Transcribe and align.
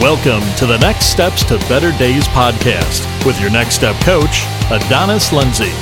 Welcome 0.00 0.48
to 0.58 0.66
the 0.66 0.78
Next 0.78 1.06
Steps 1.06 1.42
to 1.46 1.58
Better 1.68 1.90
Days 1.98 2.28
podcast 2.28 3.26
with 3.26 3.40
your 3.40 3.50
Next 3.50 3.74
Step 3.74 4.00
coach, 4.02 4.44
Adonis 4.70 5.32
Lindsay. 5.32 5.72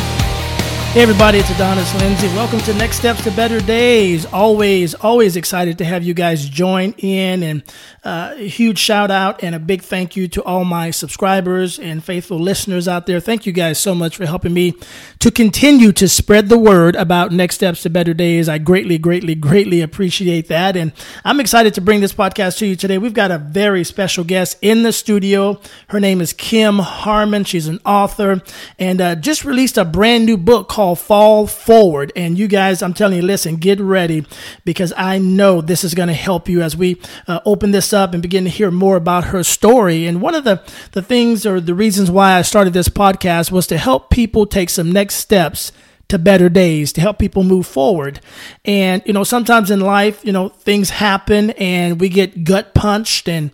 Hey 0.96 1.02
everybody, 1.02 1.40
it's 1.40 1.50
Adonis 1.50 1.94
Lindsay. 2.00 2.26
Welcome 2.28 2.58
to 2.60 2.72
Next 2.72 2.96
Steps 2.96 3.22
to 3.24 3.30
Better 3.30 3.60
Days. 3.60 4.24
Always, 4.24 4.94
always 4.94 5.36
excited 5.36 5.76
to 5.76 5.84
have 5.84 6.02
you 6.02 6.14
guys 6.14 6.48
join 6.48 6.92
in 6.92 7.42
and 7.42 7.62
uh, 8.02 8.32
a 8.34 8.48
huge 8.48 8.78
shout 8.78 9.10
out 9.10 9.42
and 9.42 9.54
a 9.54 9.58
big 9.58 9.82
thank 9.82 10.16
you 10.16 10.26
to 10.28 10.42
all 10.44 10.64
my 10.64 10.90
subscribers 10.90 11.78
and 11.78 12.02
faithful 12.02 12.38
listeners 12.38 12.88
out 12.88 13.04
there. 13.04 13.20
Thank 13.20 13.44
you 13.44 13.52
guys 13.52 13.78
so 13.78 13.94
much 13.94 14.16
for 14.16 14.24
helping 14.24 14.54
me 14.54 14.72
to 15.18 15.30
continue 15.30 15.92
to 15.92 16.08
spread 16.08 16.48
the 16.48 16.56
word 16.56 16.96
about 16.96 17.30
Next 17.30 17.56
Steps 17.56 17.82
to 17.82 17.90
Better 17.90 18.14
Days. 18.14 18.48
I 18.48 18.56
greatly, 18.56 18.96
greatly, 18.96 19.34
greatly 19.34 19.82
appreciate 19.82 20.48
that. 20.48 20.78
And 20.78 20.94
I'm 21.26 21.40
excited 21.40 21.74
to 21.74 21.82
bring 21.82 22.00
this 22.00 22.14
podcast 22.14 22.56
to 22.58 22.66
you 22.66 22.74
today. 22.74 22.96
We've 22.96 23.12
got 23.12 23.30
a 23.30 23.36
very 23.36 23.84
special 23.84 24.24
guest 24.24 24.56
in 24.62 24.82
the 24.82 24.94
studio. 24.94 25.60
Her 25.88 26.00
name 26.00 26.22
is 26.22 26.32
Kim 26.32 26.78
Harmon. 26.78 27.44
She's 27.44 27.68
an 27.68 27.80
author 27.84 28.40
and 28.78 29.00
uh, 29.02 29.16
just 29.16 29.44
released 29.44 29.76
a 29.76 29.84
brand 29.84 30.24
new 30.24 30.38
book 30.38 30.70
called 30.70 30.85
called 30.86 31.00
Fall 31.00 31.46
Forward. 31.48 32.12
And 32.14 32.38
you 32.38 32.46
guys, 32.46 32.80
I'm 32.80 32.94
telling 32.94 33.16
you, 33.16 33.22
listen, 33.22 33.56
get 33.56 33.80
ready 33.80 34.24
because 34.64 34.92
I 34.96 35.18
know 35.18 35.60
this 35.60 35.82
is 35.82 35.94
going 35.94 36.06
to 36.06 36.14
help 36.14 36.48
you 36.48 36.62
as 36.62 36.76
we 36.76 37.00
uh, 37.26 37.40
open 37.44 37.72
this 37.72 37.92
up 37.92 38.14
and 38.14 38.22
begin 38.22 38.44
to 38.44 38.50
hear 38.50 38.70
more 38.70 38.96
about 38.96 39.24
her 39.24 39.42
story. 39.42 40.06
And 40.06 40.20
one 40.20 40.36
of 40.36 40.44
the, 40.44 40.62
the 40.92 41.02
things 41.02 41.44
or 41.44 41.60
the 41.60 41.74
reasons 41.74 42.08
why 42.08 42.34
I 42.34 42.42
started 42.42 42.72
this 42.72 42.88
podcast 42.88 43.50
was 43.50 43.66
to 43.66 43.78
help 43.78 44.10
people 44.10 44.46
take 44.46 44.70
some 44.70 44.92
next 44.92 45.16
steps 45.16 45.72
to 46.08 46.20
better 46.20 46.48
days 46.48 46.92
to 46.92 47.00
help 47.00 47.18
people 47.18 47.42
move 47.42 47.66
forward. 47.66 48.20
And, 48.64 49.02
you 49.06 49.12
know, 49.12 49.24
sometimes 49.24 49.72
in 49.72 49.80
life, 49.80 50.24
you 50.24 50.30
know, 50.30 50.50
things 50.50 50.90
happen 50.90 51.50
and 51.50 52.00
we 52.00 52.08
get 52.08 52.44
gut 52.44 52.74
punched 52.74 53.28
and, 53.28 53.50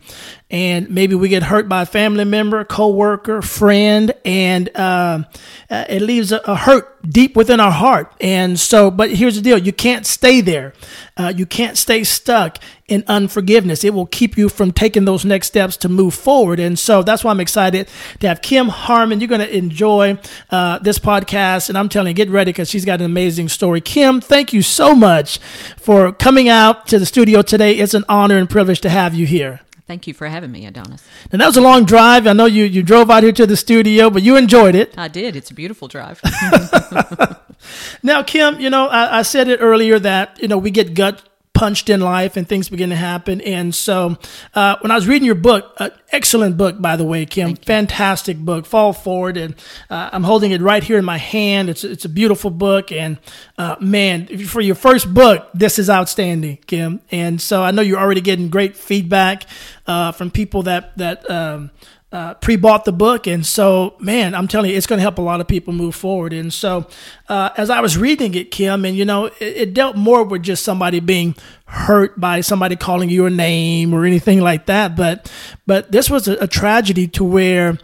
and 0.53 0.91
maybe 0.91 1.15
we 1.15 1.31
get 1.31 1.43
hurt 1.43 1.67
by 1.67 1.83
a 1.83 1.87
family 1.87 2.27
member, 2.27 2.63
coworker, 2.63 3.41
friend, 3.41 4.13
and 4.23 4.69
uh, 4.77 5.23
uh, 5.71 5.85
it 5.89 6.03
leaves 6.03 6.31
a, 6.31 6.43
a, 6.45 6.55
hurt 6.55 7.01
deep 7.11 7.35
within 7.35 7.59
our 7.59 7.71
heart. 7.71 8.13
And 8.21 8.61
so, 8.61 8.91
but 8.91 9.11
here's 9.11 9.35
the 9.37 9.41
deal: 9.41 9.57
you 9.57 9.73
can't 9.73 10.05
stay 10.05 10.43
there. 10.43 10.75
Uh, 11.17 11.33
you 11.35 11.47
can't 11.47 11.79
stay 11.79 12.05
stuck 12.05 12.59
in 12.87 13.03
unforgiveness. 13.09 13.83
It 13.83 13.95
will 13.95 14.07
keep 14.07 14.37
you 14.37 14.51
from 14.51 14.73
taking 14.73 15.07
those 15.07 15.25
next 15.25 15.47
steps 15.47 15.79
to 15.79 15.89
move 15.89 16.13
forward. 16.13 16.61
And 16.61 16.79
so 16.79 17.03
that's 17.03 17.25
why 17.25 17.31
I'm 17.31 17.41
excited 17.41 17.89
to 18.21 18.29
have 18.29 18.43
Kim 18.43 18.69
Harmon. 18.69 19.21
You're 19.21 19.29
going 19.29 19.41
to 19.41 19.57
enjoy 19.57 20.19
uh, 20.51 20.79
this 20.81 20.99
podcast, 20.99 21.71
and 21.71 21.79
I'm 21.79 21.89
telling 21.89 22.09
you, 22.09 22.15
get 22.15 22.29
ready 22.29 22.51
because 22.51 22.69
she's 22.69 22.85
got 22.85 23.01
an 23.01 23.07
amazing 23.07 23.49
story. 23.49 23.81
Kim, 23.81 24.21
thank 24.21 24.53
you 24.53 24.61
so 24.61 24.95
much 24.95 25.39
for 25.79 26.13
coming 26.13 26.51
out 26.51 26.87
to 26.89 26.99
the 26.99 27.07
studio 27.07 27.41
today. 27.41 27.79
It's 27.79 27.95
an 27.95 28.05
honor 28.07 28.37
and 28.37 28.51
privilege 28.51 28.83
to 28.83 28.91
have 28.91 29.15
you 29.15 29.25
here. 29.25 29.61
Thank 29.87 30.07
you 30.07 30.15
for 30.15 30.29
having 30.29 30.53
me, 30.53 30.65
Adonis. 30.65 31.03
And 31.33 31.41
that 31.41 31.47
was 31.47 31.57
a 31.57 31.61
long 31.61 31.85
drive. 31.85 32.27
I 32.27 32.33
know 32.33 32.47
you, 32.47 32.65
you 32.65 32.83
drove 32.83 33.11
out 33.11 33.25
here 33.25 33.33
to 33.33 33.47
the 33.47 33.57
studio, 33.57 34.11
but 34.11 34.23
you 34.23 34.37
enjoyed 34.37 34.75
it. 34.75 34.97
I 34.97 35.09
did. 35.09 35.35
It's 35.35 35.51
a 35.51 35.55
beautiful 35.55 35.89
drive. 35.89 36.21
now, 38.03 38.23
Kim, 38.23 38.61
you 38.61 38.71
know, 38.71 38.87
I, 38.87 39.19
I 39.19 39.23
said 39.23 39.49
it 39.49 39.59
earlier 39.59 39.99
that, 39.99 40.41
you 40.41 40.49
know, 40.49 40.59
we 40.59 40.71
get 40.71 40.95
gut 40.95 41.23
punched 41.63 41.89
in 41.89 42.01
life 42.01 42.37
and 42.37 42.49
things 42.49 42.69
begin 42.69 42.91
to 42.91 42.97
happen. 42.97 43.41
And 43.43 43.73
so, 43.73 44.19
uh, 44.53 44.75
when 44.81 44.91
I 44.91 44.97
was 44.97 45.07
reading 45.07 45.27
your 45.27 45.37
book, 45.37 45.73
uh, 45.79 45.91
excellent 46.11 46.57
book, 46.57 46.83
by 46.83 46.97
the 46.97 47.05
way, 47.05 47.25
Kim, 47.25 47.55
fantastic 47.55 48.37
book, 48.37 48.67
Fall 48.67 48.93
Forward. 48.93 49.37
And 49.37 49.55
uh, 49.89 50.11
I'm 50.13 50.25
holding 50.25 50.51
it 50.51 50.61
right 50.61 50.83
here 50.83 50.99
in 50.99 51.05
my 51.05 51.19
hand. 51.19 51.71
It's, 51.71 51.85
it's 51.85 52.05
a 52.05 52.09
beautiful 52.09 52.51
book. 52.51 52.91
And 52.91 53.17
uh, 53.59 53.77
man, 53.79 54.27
for 54.39 54.61
your 54.61 54.75
first 54.75 55.15
book, 55.15 55.51
this 55.55 55.79
is 55.79 55.89
outstanding, 55.89 56.57
Kim. 56.67 57.01
And 57.13 57.41
so 57.41 57.63
I 57.63 57.71
know 57.71 57.81
you're 57.81 58.01
already 58.01 58.23
getting 58.23 58.49
great 58.49 58.77
feedback 58.77 59.45
uh, 59.87 60.11
from 60.11 60.33
people 60.33 60.65
that, 60.65 60.99
that, 60.99 61.31
um, 61.31 61.71
uh, 62.13 62.35
pre-bought 62.35 62.85
the 62.85 62.93
book. 62.93 63.27
And 63.27 63.45
so 63.45 63.97
man 63.99 64.35
i'm 64.35 64.47
telling 64.47 64.71
you 64.71 64.77
it's 64.77 64.87
going 64.87 64.99
to 64.99 65.03
help 65.03 65.19
a 65.19 65.23
lot 65.23 65.41
of 65.41 65.49
people 65.49 65.73
move 65.73 65.95
forward. 65.95 66.33
And 66.33 66.53
so 66.53 66.87
uh, 67.29 67.51
as 67.57 67.71
i 67.71 67.81
was 67.81 67.97
reading 67.97 68.35
it 68.35 68.51
kim 68.51 68.85
and 68.85 68.97
you 68.97 69.05
know 69.05 69.27
it, 69.27 69.35
it, 69.41 69.75
dealt 69.75 69.97
more 69.97 70.23
with 70.23 70.43
just 70.43 70.63
somebody 70.65 71.01
being 71.01 71.35
hurt 71.65 72.21
by 72.21 72.43
somebody 72.43 72.77
calling 72.77 73.09
you 73.09 73.25
a 73.25 73.31
name 73.31 73.95
or 73.95 74.05
anything 74.05 74.41
like 74.41 74.67
that. 74.67 74.95
But 74.95 75.33
but 75.67 75.91
this 75.91 76.11
was 76.11 76.29
a, 76.29 76.37
a 76.37 76.47
tragedy 76.47 77.09
to 77.09 77.25
where 77.25 77.79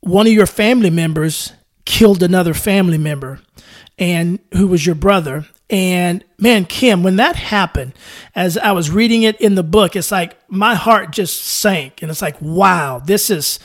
one 0.00 0.26
of 0.26 0.32
your 0.32 0.46
family 0.46 0.90
members 0.90 1.52
killed 1.84 2.22
another 2.22 2.54
family 2.54 2.98
member 2.98 3.40
and 3.98 4.40
who 4.54 4.66
was 4.66 4.84
your 4.84 4.94
brother 4.94 5.46
and 5.70 6.24
man, 6.36 6.64
Kim, 6.64 7.02
when 7.04 7.16
that 7.16 7.36
happened, 7.36 7.92
as 8.34 8.58
I 8.58 8.72
was 8.72 8.90
reading 8.90 9.22
it 9.22 9.40
in 9.40 9.54
the 9.54 9.62
book, 9.62 9.94
it's 9.94 10.10
like 10.10 10.36
my 10.50 10.74
heart 10.74 11.12
just 11.12 11.40
sank. 11.40 12.02
And 12.02 12.10
it's 12.10 12.20
like, 12.20 12.40
wow, 12.40 12.98
this 12.98 13.30
is 13.30 13.60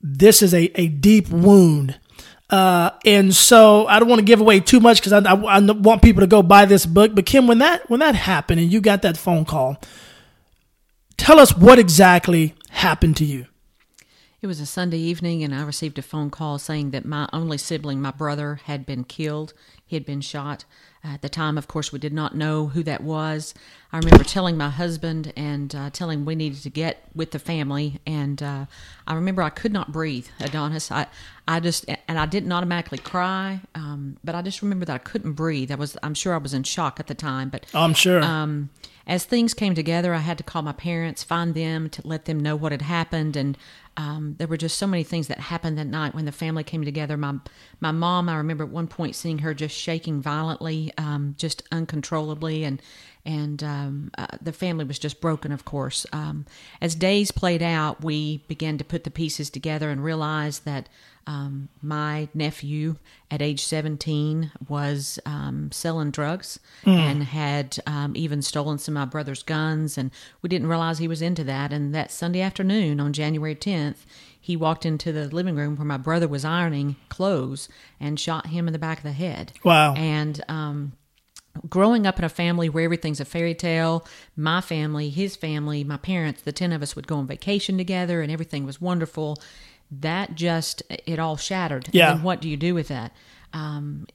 this 0.00 0.42
is 0.42 0.54
a, 0.54 0.80
a 0.80 0.88
deep 0.88 1.28
wound. 1.28 1.98
Uh, 2.48 2.90
and 3.04 3.34
so 3.34 3.86
I 3.86 3.98
don't 3.98 4.08
want 4.08 4.20
to 4.20 4.24
give 4.24 4.40
away 4.40 4.60
too 4.60 4.80
much 4.80 5.00
because 5.02 5.12
I, 5.12 5.18
I, 5.18 5.34
I, 5.34 5.60
want 5.60 6.00
people 6.00 6.22
to 6.22 6.26
go 6.26 6.42
buy 6.42 6.64
this 6.64 6.86
book. 6.86 7.14
But 7.14 7.26
Kim, 7.26 7.46
when 7.46 7.58
that 7.58 7.90
when 7.90 8.00
that 8.00 8.14
happened 8.14 8.60
and 8.60 8.72
you 8.72 8.80
got 8.80 9.02
that 9.02 9.18
phone 9.18 9.44
call, 9.44 9.76
tell 11.18 11.38
us 11.38 11.54
what 11.54 11.78
exactly 11.78 12.54
happened 12.70 13.18
to 13.18 13.26
you. 13.26 13.44
It 14.40 14.46
was 14.46 14.60
a 14.60 14.66
Sunday 14.66 14.98
evening, 14.98 15.42
and 15.42 15.52
I 15.52 15.64
received 15.64 15.98
a 15.98 16.02
phone 16.02 16.30
call 16.30 16.60
saying 16.60 16.92
that 16.92 17.04
my 17.04 17.28
only 17.32 17.58
sibling, 17.58 18.00
my 18.00 18.12
brother, 18.12 18.60
had 18.66 18.86
been 18.86 19.02
killed. 19.02 19.52
He 19.84 19.96
had 19.96 20.06
been 20.06 20.20
shot. 20.20 20.64
At 21.02 21.22
the 21.22 21.28
time, 21.28 21.58
of 21.58 21.66
course, 21.66 21.92
we 21.92 21.98
did 21.98 22.12
not 22.12 22.36
know 22.36 22.68
who 22.68 22.84
that 22.84 23.02
was. 23.02 23.52
I 23.92 23.98
remember 23.98 24.22
telling 24.22 24.56
my 24.56 24.68
husband 24.68 25.32
and 25.36 25.74
uh, 25.74 25.90
telling 25.90 26.24
we 26.24 26.36
needed 26.36 26.62
to 26.62 26.70
get 26.70 27.08
with 27.16 27.32
the 27.32 27.40
family, 27.40 28.00
and 28.06 28.40
uh, 28.40 28.66
I 29.08 29.14
remember 29.14 29.42
I 29.42 29.50
could 29.50 29.72
not 29.72 29.90
breathe, 29.90 30.28
Adonis. 30.38 30.92
I, 30.92 31.06
I 31.48 31.58
just 31.58 31.86
and 32.06 32.16
I 32.18 32.26
didn't 32.26 32.52
automatically 32.52 32.98
cry, 32.98 33.60
um, 33.74 34.18
but 34.22 34.36
I 34.36 34.42
just 34.42 34.62
remember 34.62 34.84
that 34.84 34.94
I 34.94 34.98
couldn't 34.98 35.32
breathe. 35.32 35.72
I 35.72 35.76
was, 35.76 35.96
I'm 36.04 36.14
sure, 36.14 36.34
I 36.34 36.38
was 36.38 36.54
in 36.54 36.62
shock 36.62 37.00
at 37.00 37.08
the 37.08 37.14
time, 37.14 37.48
but 37.48 37.66
I'm 37.74 37.94
sure. 37.94 38.22
Um, 38.22 38.70
as 39.08 39.24
things 39.24 39.54
came 39.54 39.74
together, 39.74 40.12
I 40.12 40.18
had 40.18 40.36
to 40.36 40.44
call 40.44 40.60
my 40.60 40.72
parents, 40.72 41.22
find 41.24 41.54
them 41.54 41.88
to 41.90 42.06
let 42.06 42.26
them 42.26 42.38
know 42.38 42.54
what 42.54 42.72
had 42.72 42.82
happened, 42.82 43.36
and 43.36 43.56
um, 43.96 44.36
there 44.38 44.46
were 44.46 44.58
just 44.58 44.76
so 44.76 44.86
many 44.86 45.02
things 45.02 45.28
that 45.28 45.40
happened 45.40 45.78
that 45.78 45.86
night 45.86 46.14
when 46.14 46.26
the 46.26 46.30
family 46.30 46.62
came 46.62 46.84
together. 46.84 47.16
My 47.16 47.36
my 47.80 47.90
mom, 47.90 48.28
I 48.28 48.36
remember 48.36 48.64
at 48.64 48.70
one 48.70 48.86
point 48.86 49.16
seeing 49.16 49.38
her 49.38 49.54
just 49.54 49.74
shaking 49.74 50.20
violently, 50.20 50.92
um, 50.98 51.34
just 51.38 51.62
uncontrollably, 51.72 52.64
and 52.64 52.82
and 53.28 53.62
um, 53.62 54.10
uh, 54.16 54.26
the 54.40 54.52
family 54.54 54.86
was 54.86 54.98
just 54.98 55.20
broken. 55.20 55.52
Of 55.52 55.66
course, 55.66 56.06
um, 56.12 56.46
as 56.80 56.94
days 56.94 57.30
played 57.30 57.62
out, 57.62 58.02
we 58.02 58.38
began 58.48 58.78
to 58.78 58.84
put 58.84 59.04
the 59.04 59.10
pieces 59.10 59.50
together 59.50 59.90
and 59.90 60.02
realize 60.02 60.60
that 60.60 60.88
um, 61.26 61.68
my 61.82 62.28
nephew 62.32 62.96
at 63.30 63.42
age 63.42 63.62
17 63.62 64.50
was 64.66 65.18
um, 65.26 65.70
selling 65.70 66.10
drugs 66.10 66.58
mm. 66.86 66.96
and 66.96 67.22
had 67.22 67.78
um, 67.86 68.14
even 68.16 68.40
stolen 68.40 68.78
some 68.78 68.96
of 68.96 69.00
my 69.06 69.10
brother's 69.10 69.42
guns. 69.42 69.98
And 69.98 70.10
we 70.40 70.48
didn't 70.48 70.68
realize 70.68 70.96
he 70.98 71.06
was 71.06 71.20
into 71.20 71.44
that. 71.44 71.70
And 71.70 71.94
that 71.94 72.10
Sunday 72.10 72.40
afternoon 72.40 72.98
on 72.98 73.12
January 73.12 73.54
10th, 73.54 74.06
he 74.40 74.56
walked 74.56 74.86
into 74.86 75.12
the 75.12 75.28
living 75.28 75.54
room 75.54 75.76
where 75.76 75.84
my 75.84 75.98
brother 75.98 76.26
was 76.26 76.46
ironing 76.46 76.96
clothes 77.10 77.68
and 78.00 78.18
shot 78.18 78.46
him 78.46 78.66
in 78.66 78.72
the 78.72 78.78
back 78.78 78.96
of 78.96 79.04
the 79.04 79.12
head. 79.12 79.52
Wow. 79.62 79.92
And, 79.96 80.42
um, 80.48 80.92
growing 81.68 82.06
up 82.06 82.18
in 82.18 82.24
a 82.24 82.28
family 82.28 82.68
where 82.68 82.84
everything's 82.84 83.20
a 83.20 83.24
fairy 83.24 83.54
tale, 83.54 84.06
my 84.36 84.60
family, 84.60 85.10
his 85.10 85.36
family, 85.36 85.84
my 85.84 85.96
parents, 85.96 86.42
the 86.42 86.52
10 86.52 86.72
of 86.72 86.82
us 86.82 86.94
would 86.94 87.06
go 87.06 87.16
on 87.16 87.26
vacation 87.26 87.76
together 87.76 88.22
and 88.22 88.30
everything 88.30 88.64
was 88.64 88.80
wonderful 88.80 89.38
that 89.90 90.34
just 90.34 90.82
it 90.88 91.18
all 91.18 91.36
shattered. 91.36 91.88
Yeah. 91.92 92.12
And 92.12 92.22
what 92.22 92.40
do 92.40 92.48
you 92.48 92.56
do 92.56 92.74
with 92.74 92.88
that? 92.88 93.12
Um, 93.52 94.06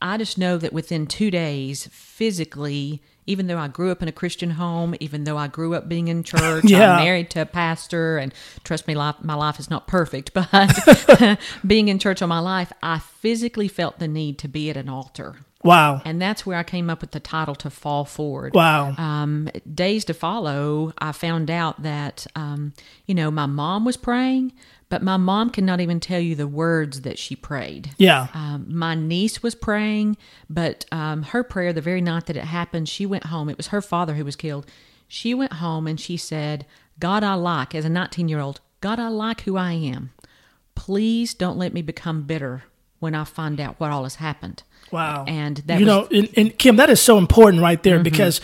I 0.00 0.16
just 0.16 0.38
know 0.38 0.58
that 0.58 0.72
within 0.72 1.06
two 1.06 1.30
days, 1.30 1.88
physically, 1.88 3.02
even 3.26 3.46
though 3.46 3.58
I 3.58 3.68
grew 3.68 3.90
up 3.90 4.00
in 4.00 4.08
a 4.08 4.12
Christian 4.12 4.50
home, 4.50 4.94
even 5.00 5.24
though 5.24 5.36
I 5.36 5.48
grew 5.48 5.74
up 5.74 5.88
being 5.88 6.08
in 6.08 6.22
church, 6.22 6.64
yeah. 6.66 6.96
I'm 6.96 7.04
married 7.04 7.30
to 7.30 7.42
a 7.42 7.46
pastor, 7.46 8.16
and 8.16 8.32
trust 8.64 8.86
me, 8.86 8.94
life, 8.94 9.16
my 9.22 9.34
life 9.34 9.58
is 9.58 9.68
not 9.68 9.86
perfect, 9.86 10.32
but 10.34 11.38
being 11.66 11.88
in 11.88 11.98
church 11.98 12.22
all 12.22 12.28
my 12.28 12.38
life, 12.38 12.72
I 12.82 13.00
physically 13.00 13.68
felt 13.68 13.98
the 13.98 14.08
need 14.08 14.38
to 14.38 14.48
be 14.48 14.70
at 14.70 14.76
an 14.76 14.88
altar. 14.88 15.36
Wow. 15.64 16.02
And 16.04 16.22
that's 16.22 16.46
where 16.46 16.56
I 16.56 16.62
came 16.62 16.88
up 16.88 17.00
with 17.00 17.10
the 17.10 17.20
title 17.20 17.54
to 17.56 17.70
fall 17.70 18.04
forward. 18.04 18.54
Wow. 18.54 18.94
Um, 18.96 19.50
days 19.72 20.04
to 20.06 20.14
follow, 20.14 20.92
I 20.98 21.12
found 21.12 21.50
out 21.50 21.82
that, 21.82 22.26
um, 22.36 22.74
you 23.06 23.14
know, 23.14 23.30
my 23.30 23.46
mom 23.46 23.84
was 23.84 23.96
praying, 23.96 24.52
but 24.88 25.02
my 25.02 25.16
mom 25.16 25.50
cannot 25.50 25.80
even 25.80 25.98
tell 25.98 26.20
you 26.20 26.36
the 26.36 26.46
words 26.46 27.00
that 27.02 27.18
she 27.18 27.34
prayed. 27.34 27.90
Yeah. 27.98 28.28
Um, 28.34 28.66
my 28.68 28.94
niece 28.94 29.42
was 29.42 29.54
praying, 29.56 30.16
but 30.48 30.84
um, 30.92 31.24
her 31.24 31.42
prayer 31.42 31.72
the 31.72 31.80
very 31.80 32.00
night 32.00 32.26
that 32.26 32.36
it 32.36 32.44
happened, 32.44 32.88
she 32.88 33.04
went 33.04 33.24
home. 33.24 33.48
It 33.48 33.56
was 33.56 33.68
her 33.68 33.82
father 33.82 34.14
who 34.14 34.24
was 34.24 34.36
killed. 34.36 34.66
She 35.08 35.34
went 35.34 35.54
home 35.54 35.86
and 35.86 35.98
she 35.98 36.16
said, 36.16 36.66
God, 37.00 37.24
I 37.24 37.34
like, 37.34 37.74
as 37.74 37.84
a 37.84 37.90
19 37.90 38.28
year 38.28 38.40
old, 38.40 38.60
God, 38.80 39.00
I 39.00 39.08
like 39.08 39.40
who 39.42 39.56
I 39.56 39.72
am. 39.72 40.12
Please 40.76 41.34
don't 41.34 41.58
let 41.58 41.74
me 41.74 41.82
become 41.82 42.22
bitter 42.22 42.64
when 43.00 43.14
I 43.14 43.24
find 43.24 43.60
out 43.60 43.80
what 43.80 43.90
all 43.90 44.04
has 44.04 44.16
happened. 44.16 44.62
Wow. 44.90 45.24
And 45.26 45.58
that 45.66 45.80
you 45.80 45.86
was, 45.86 46.10
know, 46.10 46.18
and, 46.18 46.28
and, 46.36 46.58
Kim, 46.58 46.76
that 46.76 46.90
is 46.90 47.00
so 47.00 47.18
important 47.18 47.62
right 47.62 47.82
there 47.82 47.96
mm-hmm. 47.96 48.04
because 48.04 48.40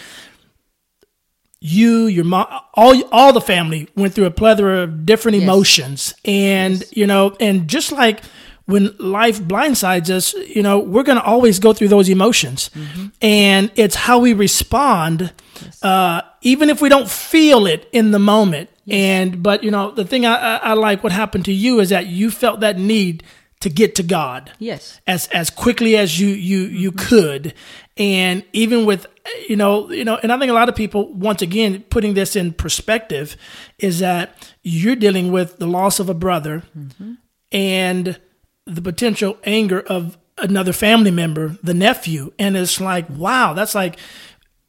you, 1.67 2.06
your 2.06 2.25
mom, 2.25 2.46
all 2.75 3.02
all 3.11 3.32
the 3.32 3.41
family 3.41 3.88
went 3.96 4.12
through 4.12 4.26
a 4.26 4.31
plethora 4.31 4.82
of 4.82 5.06
different 5.06 5.37
emotions, 5.37 6.14
and 6.23 6.75
yes. 6.75 6.96
you 6.96 7.06
know, 7.06 7.35
and 7.41 7.69
just 7.69 7.91
like 7.91 8.20
when 8.67 8.94
life 8.99 9.41
blindsides 9.41 10.11
us, 10.11 10.35
you 10.35 10.62
know, 10.62 10.79
we're 10.79 11.02
going 11.02 11.19
to 11.19 11.25
always 11.25 11.58
go 11.58 11.73
through 11.73 11.88
those 11.88 12.11
emotions, 12.11 12.70
mm-hmm. 12.75 13.06
and 13.23 13.70
it's 13.76 13.94
how 13.94 14.19
we 14.19 14.35
respond, 14.35 15.32
yes. 15.62 15.82
uh, 15.82 16.20
even 16.43 16.69
if 16.69 16.82
we 16.82 16.91
don't 16.91 17.11
feel 17.11 17.67
it 17.67 17.88
in 17.93 18.11
the 18.11 18.19
moment. 18.19 18.69
Yes. 18.85 18.96
And 18.99 19.43
but 19.43 19.64
you 19.64 19.70
know, 19.70 19.91
the 19.91 20.05
thing 20.05 20.26
I, 20.26 20.35
I, 20.35 20.56
I 20.56 20.73
like 20.75 21.02
what 21.02 21.12
happened 21.12 21.46
to 21.46 21.52
you 21.52 21.81
is 21.81 21.88
that 21.88 22.08
you 22.08 22.31
felt 22.31 22.61
that 22.61 22.79
need 22.79 23.23
to 23.65 23.71
get 23.71 23.95
to 23.95 24.03
God. 24.03 24.53
Yes. 24.59 25.01
As 25.07 25.27
as 25.29 25.49
quickly 25.49 25.97
as 25.97 26.21
you 26.21 26.29
you 26.29 26.59
you 26.59 26.93
mm-hmm. 26.93 27.09
could, 27.09 27.55
and 27.97 28.45
even 28.53 28.85
with 28.85 29.07
you 29.49 29.57
know 29.57 29.91
you 29.91 30.05
know, 30.05 30.19
and 30.23 30.31
I 30.31 30.39
think 30.39 30.51
a 30.51 30.55
lot 30.55 30.69
of 30.69 30.77
people 30.77 31.11
once 31.15 31.41
again 31.41 31.83
putting 31.89 32.13
this 32.13 32.37
in 32.37 32.53
perspective 32.53 33.39
is 33.79 34.01
that 34.01 34.53
you're 34.63 34.97
dealing 34.97 35.33
with 35.33 35.57
the 35.57 35.67
loss 35.67 35.99
of 35.99 36.11
a 36.11 36.15
brother 36.15 36.63
mm-hmm. 36.79 37.15
and 37.53 38.21
the 38.67 38.83
potential 38.83 39.39
anger 39.45 39.81
of 39.81 40.19
another 40.37 40.75
family 40.75 41.11
member, 41.11 41.57
the 41.63 41.73
nephew, 41.73 42.35
and 42.39 42.59
it's 42.59 42.83
like 42.83 43.09
wow, 43.09 43.55
that's 43.55 43.75
like 43.75 43.99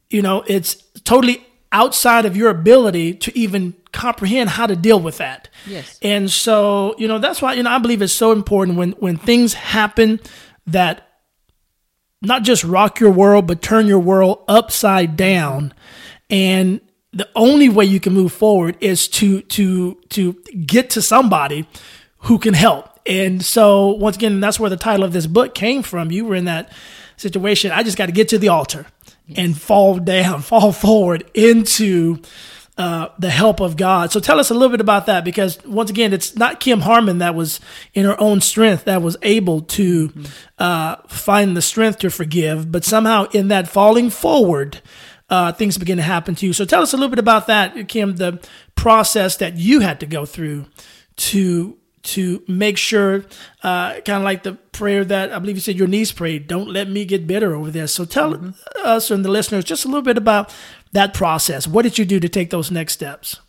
you 0.08 0.22
know, 0.22 0.42
it's 0.46 0.76
totally 1.04 1.46
outside 1.76 2.24
of 2.24 2.34
your 2.34 2.48
ability 2.48 3.12
to 3.12 3.38
even 3.38 3.74
comprehend 3.92 4.48
how 4.48 4.66
to 4.66 4.74
deal 4.74 4.98
with 4.98 5.18
that. 5.18 5.50
Yes. 5.66 5.98
And 6.00 6.30
so, 6.30 6.94
you 6.96 7.06
know, 7.06 7.18
that's 7.18 7.42
why, 7.42 7.52
you 7.52 7.62
know, 7.62 7.70
I 7.70 7.78
believe 7.78 8.00
it's 8.00 8.14
so 8.14 8.32
important 8.32 8.78
when, 8.78 8.92
when 8.92 9.18
things 9.18 9.52
happen 9.52 10.18
that 10.66 11.06
not 12.22 12.44
just 12.44 12.64
rock 12.64 12.98
your 12.98 13.10
world, 13.10 13.46
but 13.46 13.60
turn 13.60 13.86
your 13.86 13.98
world 13.98 14.42
upside 14.48 15.18
down. 15.18 15.74
And 16.30 16.80
the 17.12 17.28
only 17.34 17.68
way 17.68 17.84
you 17.84 18.00
can 18.00 18.14
move 18.14 18.32
forward 18.32 18.78
is 18.80 19.06
to, 19.08 19.42
to, 19.42 20.00
to 20.08 20.32
get 20.64 20.88
to 20.90 21.02
somebody 21.02 21.68
who 22.20 22.38
can 22.38 22.54
help. 22.54 22.88
And 23.04 23.44
so 23.44 23.88
once 23.90 24.16
again, 24.16 24.40
that's 24.40 24.58
where 24.58 24.70
the 24.70 24.78
title 24.78 25.04
of 25.04 25.12
this 25.12 25.26
book 25.26 25.54
came 25.54 25.82
from. 25.82 26.10
You 26.10 26.24
were 26.24 26.36
in 26.36 26.46
that 26.46 26.72
situation. 27.18 27.70
I 27.70 27.82
just 27.82 27.98
got 27.98 28.06
to 28.06 28.12
get 28.12 28.30
to 28.30 28.38
the 28.38 28.48
altar 28.48 28.86
yes. 29.26 29.38
and 29.38 29.60
fall 29.60 29.98
down, 29.98 30.42
fall 30.42 30.72
forward 30.72 31.28
into 31.34 32.20
uh, 32.78 33.08
the 33.18 33.30
help 33.30 33.60
of 33.60 33.76
God. 33.76 34.12
So 34.12 34.20
tell 34.20 34.38
us 34.38 34.50
a 34.50 34.54
little 34.54 34.68
bit 34.68 34.80
about 34.82 35.06
that 35.06 35.24
because 35.24 35.58
once 35.64 35.88
again, 35.88 36.12
it's 36.12 36.36
not 36.36 36.60
Kim 36.60 36.80
Harmon 36.80 37.18
that 37.18 37.34
was 37.34 37.58
in 37.94 38.04
her 38.04 38.20
own 38.20 38.40
strength 38.40 38.84
that 38.84 39.00
was 39.00 39.16
able 39.22 39.62
to 39.62 40.12
uh, 40.58 40.96
find 41.08 41.56
the 41.56 41.62
strength 41.62 42.00
to 42.00 42.10
forgive, 42.10 42.70
but 42.70 42.84
somehow 42.84 43.24
in 43.32 43.48
that 43.48 43.66
falling 43.66 44.10
forward, 44.10 44.82
uh, 45.30 45.52
things 45.52 45.78
begin 45.78 45.96
to 45.96 46.02
happen 46.02 46.34
to 46.36 46.46
you. 46.46 46.52
So 46.52 46.64
tell 46.64 46.82
us 46.82 46.92
a 46.92 46.96
little 46.96 47.08
bit 47.08 47.18
about 47.18 47.46
that, 47.46 47.88
Kim, 47.88 48.16
the 48.16 48.46
process 48.74 49.38
that 49.38 49.56
you 49.56 49.80
had 49.80 50.00
to 50.00 50.06
go 50.06 50.26
through 50.26 50.66
to 51.16 51.78
to 52.06 52.42
make 52.46 52.78
sure, 52.78 53.24
uh, 53.62 53.94
kind 54.00 54.18
of 54.18 54.22
like 54.22 54.42
the 54.42 54.54
prayer 54.72 55.04
that 55.04 55.32
I 55.32 55.38
believe 55.38 55.56
you 55.56 55.60
said 55.60 55.76
your 55.76 55.88
niece 55.88 56.12
prayed, 56.12 56.46
don't 56.46 56.68
let 56.68 56.88
me 56.88 57.04
get 57.04 57.26
bitter 57.26 57.54
over 57.54 57.70
this. 57.70 57.92
So 57.92 58.04
tell 58.04 58.34
mm-hmm. 58.34 58.50
us 58.84 59.10
and 59.10 59.24
the 59.24 59.30
listeners 59.30 59.64
just 59.64 59.84
a 59.84 59.88
little 59.88 60.02
bit 60.02 60.16
about 60.16 60.54
that 60.92 61.14
process. 61.14 61.66
What 61.66 61.82
did 61.82 61.98
you 61.98 62.04
do 62.04 62.20
to 62.20 62.28
take 62.28 62.50
those 62.50 62.70
next 62.70 62.94
steps? 62.94 63.40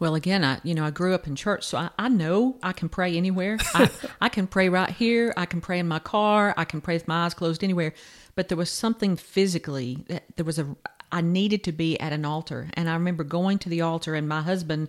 Well, 0.00 0.14
again, 0.14 0.44
I 0.44 0.60
you 0.62 0.74
know 0.74 0.84
I 0.84 0.90
grew 0.90 1.12
up 1.14 1.26
in 1.26 1.34
church, 1.34 1.64
so 1.64 1.78
I, 1.78 1.90
I 1.98 2.08
know 2.08 2.56
I 2.62 2.72
can 2.72 2.88
pray 2.88 3.16
anywhere. 3.16 3.58
I, 3.74 3.90
I 4.20 4.28
can 4.28 4.46
pray 4.46 4.68
right 4.68 4.90
here. 4.90 5.34
I 5.36 5.44
can 5.44 5.60
pray 5.60 5.80
in 5.80 5.88
my 5.88 5.98
car. 5.98 6.54
I 6.56 6.64
can 6.64 6.80
pray 6.80 6.94
with 6.94 7.08
my 7.08 7.24
eyes 7.24 7.34
closed 7.34 7.64
anywhere. 7.64 7.92
But 8.36 8.48
there 8.48 8.56
was 8.56 8.70
something 8.70 9.16
physically 9.16 10.04
that 10.08 10.24
there 10.36 10.44
was 10.44 10.58
a 10.58 10.76
I 11.10 11.20
needed 11.20 11.64
to 11.64 11.72
be 11.72 11.98
at 11.98 12.12
an 12.12 12.24
altar, 12.24 12.68
and 12.74 12.88
I 12.88 12.94
remember 12.94 13.24
going 13.24 13.58
to 13.60 13.68
the 13.68 13.80
altar, 13.80 14.14
and 14.14 14.28
my 14.28 14.42
husband 14.42 14.88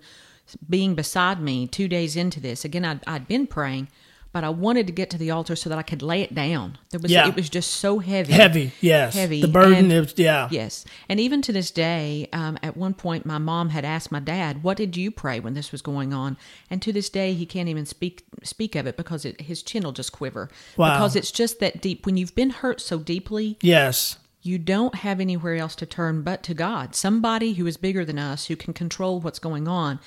being 0.70 0.96
beside 0.96 1.42
me 1.42 1.68
two 1.68 1.88
days 1.88 2.16
into 2.16 2.40
this. 2.40 2.66
Again, 2.66 2.86
I'd, 2.86 3.02
I'd 3.08 3.28
been 3.28 3.48
praying, 3.48 3.88
but 4.32 4.44
I 4.44 4.50
wanted 4.50 4.86
to 4.88 4.94
get 4.94 5.10
to 5.10 5.18
the 5.18 5.32
altar 5.32 5.56
so 5.56 5.70
that 5.70 5.80
I 5.80 5.82
could 5.82 6.04
lay 6.04 6.22
it 6.22 6.36
down. 6.36 6.78
There 6.92 7.00
was, 7.00 7.12
yeah. 7.12 7.28
it 7.28 7.36
was 7.36 7.50
just 7.50 7.72
so 7.72 7.98
heavy. 7.98 8.34
Heavy, 8.34 8.72
yes. 8.80 9.16
Heavy. 9.16 9.42
The 9.42 9.48
burden, 9.48 9.92
and, 9.92 10.14
yeah. 10.18 10.48
Yes. 10.52 10.86
And 11.10 11.20
even 11.20 11.42
to 11.42 11.52
this 11.52 11.72
day, 11.72 12.30
um, 12.32 12.58
at 12.62 12.78
one 12.78 12.94
point, 12.94 13.26
my 13.26 13.40
mom 13.40 13.70
had 13.70 13.86
asked 13.86 14.12
my 14.12 14.20
dad, 14.20 14.62
"What 14.62 14.78
did 14.78 14.96
you 14.96 15.10
pray 15.10 15.40
when 15.40 15.56
this 15.56 15.72
was 15.72 15.82
going 15.82 16.14
on?" 16.14 16.38
And 16.70 16.80
to 16.84 16.94
this 16.94 17.10
day, 17.10 17.34
he 17.34 17.48
can't 17.48 17.70
even 17.70 17.88
speak 17.88 18.24
speak 18.44 18.76
of 18.76 18.86
it 18.86 18.98
because 18.98 19.26
it, 19.26 19.42
his 19.42 19.64
chin 19.64 19.84
will 19.84 19.92
just 19.92 20.12
quiver. 20.12 20.50
Wow. 20.78 20.94
Because 20.94 21.16
it's 21.16 21.32
just 21.32 21.60
that 21.60 21.82
deep. 21.82 22.06
When 22.06 22.16
you've 22.16 22.36
been 22.36 22.52
hurt 22.52 22.82
so 22.82 23.00
deeply, 23.00 23.58
yes, 23.62 24.20
you 24.44 24.60
don't 24.60 24.96
have 24.96 25.20
anywhere 25.20 25.56
else 25.56 25.76
to 25.76 25.86
turn 25.86 26.22
but 26.22 26.44
to 26.44 26.54
God, 26.54 26.94
somebody 26.96 27.54
who 27.54 27.66
is 27.66 27.78
bigger 27.78 28.06
than 28.06 28.20
us, 28.20 28.46
who 28.46 28.56
can 28.56 28.74
control 28.74 29.20
what's 29.20 29.40
going 29.40 29.68
on. 29.68 30.00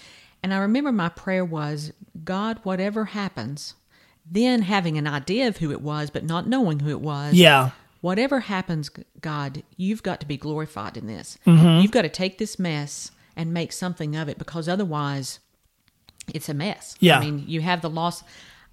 And 0.42 0.52
I 0.52 0.58
remember 0.58 0.92
my 0.92 1.08
prayer 1.08 1.44
was, 1.44 1.92
God, 2.24 2.58
whatever 2.62 3.06
happens, 3.06 3.74
then 4.28 4.62
having 4.62 4.98
an 4.98 5.06
idea 5.06 5.48
of 5.48 5.58
who 5.58 5.70
it 5.70 5.80
was, 5.80 6.10
but 6.10 6.24
not 6.24 6.48
knowing 6.48 6.80
who 6.80 6.90
it 6.90 7.00
was. 7.00 7.34
Yeah. 7.34 7.70
Whatever 8.00 8.40
happens, 8.40 8.90
God, 9.20 9.62
you've 9.76 10.02
got 10.02 10.18
to 10.20 10.26
be 10.26 10.36
glorified 10.36 10.96
in 10.96 11.06
this. 11.06 11.38
Mm-hmm. 11.46 11.82
You've 11.82 11.92
got 11.92 12.02
to 12.02 12.08
take 12.08 12.38
this 12.38 12.58
mess 12.58 13.12
and 13.36 13.54
make 13.54 13.72
something 13.72 14.16
of 14.16 14.28
it 14.28 14.38
because 14.38 14.68
otherwise 14.68 15.38
it's 16.34 16.48
a 16.48 16.54
mess. 16.54 16.96
Yeah. 16.98 17.18
I 17.18 17.20
mean, 17.20 17.44
you 17.46 17.60
have 17.60 17.80
the 17.80 17.90
loss. 17.90 18.24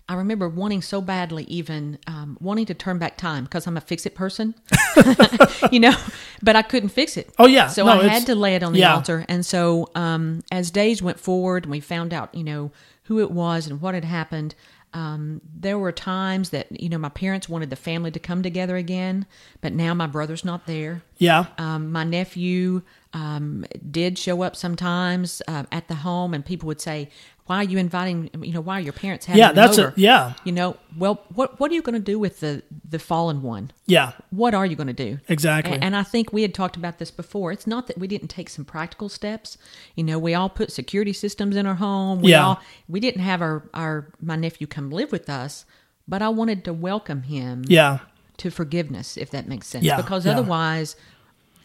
I 0.09 0.15
remember 0.15 0.49
wanting 0.49 0.81
so 0.81 1.01
badly, 1.01 1.43
even 1.43 1.99
um, 2.07 2.35
wanting 2.41 2.65
to 2.65 2.73
turn 2.73 2.97
back 2.97 3.15
time 3.15 3.43
because 3.43 3.67
I'm 3.67 3.77
a 3.77 3.81
fix 3.81 4.07
it 4.07 4.15
person, 4.15 4.55
you 5.71 5.79
know, 5.79 5.95
but 6.41 6.55
I 6.55 6.63
couldn't 6.63 6.89
fix 6.89 7.15
it. 7.15 7.29
Oh, 7.37 7.45
yeah. 7.45 7.67
So 7.67 7.85
no, 7.85 7.91
I 7.91 8.07
had 8.07 8.25
to 8.25 8.33
lay 8.33 8.55
it 8.55 8.63
on 8.63 8.73
the 8.73 8.79
yeah. 8.79 8.95
altar. 8.95 9.23
And 9.29 9.45
so 9.45 9.91
um, 9.93 10.41
as 10.51 10.71
days 10.71 11.03
went 11.03 11.19
forward 11.19 11.65
and 11.65 11.71
we 11.71 11.79
found 11.79 12.11
out, 12.11 12.33
you 12.33 12.43
know, 12.43 12.71
who 13.03 13.19
it 13.19 13.29
was 13.29 13.67
and 13.67 13.81
what 13.81 13.93
had 13.93 14.03
happened, 14.03 14.55
um, 14.93 15.41
there 15.53 15.77
were 15.77 15.91
times 15.91 16.49
that, 16.49 16.81
you 16.81 16.89
know, 16.89 16.97
my 16.97 17.09
parents 17.09 17.47
wanted 17.47 17.69
the 17.69 17.75
family 17.75 18.09
to 18.09 18.19
come 18.19 18.41
together 18.41 18.77
again, 18.77 19.27
but 19.61 19.73
now 19.73 19.93
my 19.93 20.07
brother's 20.07 20.43
not 20.43 20.65
there. 20.65 21.03
Yeah. 21.19 21.45
Um, 21.59 21.91
my 21.91 22.03
nephew 22.03 22.81
um, 23.13 23.65
did 23.89 24.17
show 24.17 24.41
up 24.41 24.55
sometimes 24.55 25.41
uh, 25.47 25.63
at 25.71 25.87
the 25.87 25.95
home, 25.95 26.33
and 26.33 26.45
people 26.45 26.67
would 26.67 26.81
say, 26.81 27.09
why 27.49 27.57
are 27.57 27.63
you 27.63 27.79
inviting 27.79 28.29
you 28.43 28.53
know 28.53 28.61
why 28.61 28.77
are 28.77 28.81
your 28.81 28.93
parents 28.93 29.25
having 29.25 29.39
yeah 29.39 29.51
that's 29.51 29.79
over? 29.79 29.87
a 29.87 29.93
yeah. 29.95 30.33
You 30.43 30.51
know 30.51 30.77
well 30.95 31.25
what 31.33 31.59
what 31.59 31.71
are 31.71 31.73
you 31.73 31.81
going 31.81 31.95
to 31.95 31.99
do 31.99 32.19
with 32.19 32.41
the 32.41 32.61
the 32.87 32.99
fallen 32.99 33.41
one? 33.41 33.71
Yeah. 33.87 34.11
What 34.29 34.53
are 34.53 34.67
you 34.67 34.75
going 34.75 34.85
to 34.85 34.93
do? 34.93 35.17
Exactly. 35.27 35.73
And, 35.73 35.83
and, 35.83 35.95
i 35.95 36.03
think 36.03 36.31
we 36.31 36.43
had 36.43 36.53
talked 36.53 36.77
about 36.77 36.99
this 36.99 37.09
before. 37.09 37.51
It's 37.51 37.65
not 37.65 37.87
that 37.87 37.97
we 37.97 38.07
didn't 38.07 38.27
take 38.27 38.49
some 38.49 38.65
practical 38.65 39.09
steps. 39.09 39.57
You 39.95 40.03
know 40.03 40.19
we 40.19 40.35
all 40.35 40.47
put 40.47 40.71
security 40.71 41.11
systems 41.11 41.55
in 41.55 41.65
our 41.65 41.73
home. 41.73 42.21
We 42.21 42.31
yeah. 42.31 42.45
all 42.45 42.61
we 42.87 42.99
didn't 42.99 43.21
have 43.21 43.41
our 43.41 43.67
our 43.73 44.11
my 44.21 44.35
nephew 44.35 44.67
come 44.67 44.91
live 44.91 45.11
with 45.11 45.27
us 45.27 45.65
but 46.07 46.21
i 46.21 46.27
wanted 46.27 46.65
to 46.65 46.73
welcome 46.73 47.21
him 47.23 47.63
yeah. 47.67 47.99
to 48.37 48.49
forgiveness 48.49 49.15
if 49.15 49.29
that 49.31 49.47
makes 49.47 49.67
sense. 49.67 49.85
Yeah, 49.85 49.97
because 49.97 50.25
yeah. 50.25 50.33
otherwise 50.33 50.95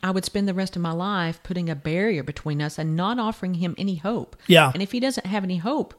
I 0.05 0.11
would 0.11 0.27
spend 0.27 0.47
the 0.47 0.53
rest 0.53 0.77
of 0.77 0.83
my 0.83 0.93
life 0.93 1.43
putting 1.43 1.71
a 1.71 1.75
barrier 1.75 2.23
between 2.23 2.61
us 2.61 2.79
and 2.79 2.95
not 2.95 3.19
offering 3.19 3.55
him 3.55 3.75
any 3.79 3.97
hope. 3.97 4.37
Yeah. 4.47 4.71
And 4.75 4.83
if 4.83 4.93
he 4.93 5.01
doesn't 5.01 5.25
have 5.25 5.45
any 5.45 5.57
hope, 5.57 5.95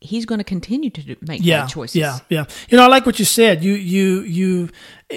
he's 0.00 0.24
going 0.24 0.38
to 0.38 0.44
continue 0.44 0.88
to 0.90 1.16
make 1.22 1.40
yeah, 1.42 1.62
bad 1.62 1.70
choices. 1.70 1.96
Yeah, 1.96 2.20
yeah. 2.28 2.44
You 2.68 2.78
know, 2.78 2.84
I 2.84 2.86
like 2.86 3.06
what 3.06 3.18
you 3.18 3.24
said. 3.24 3.64
You 3.64 3.72
you 3.72 4.20
you 4.20 4.70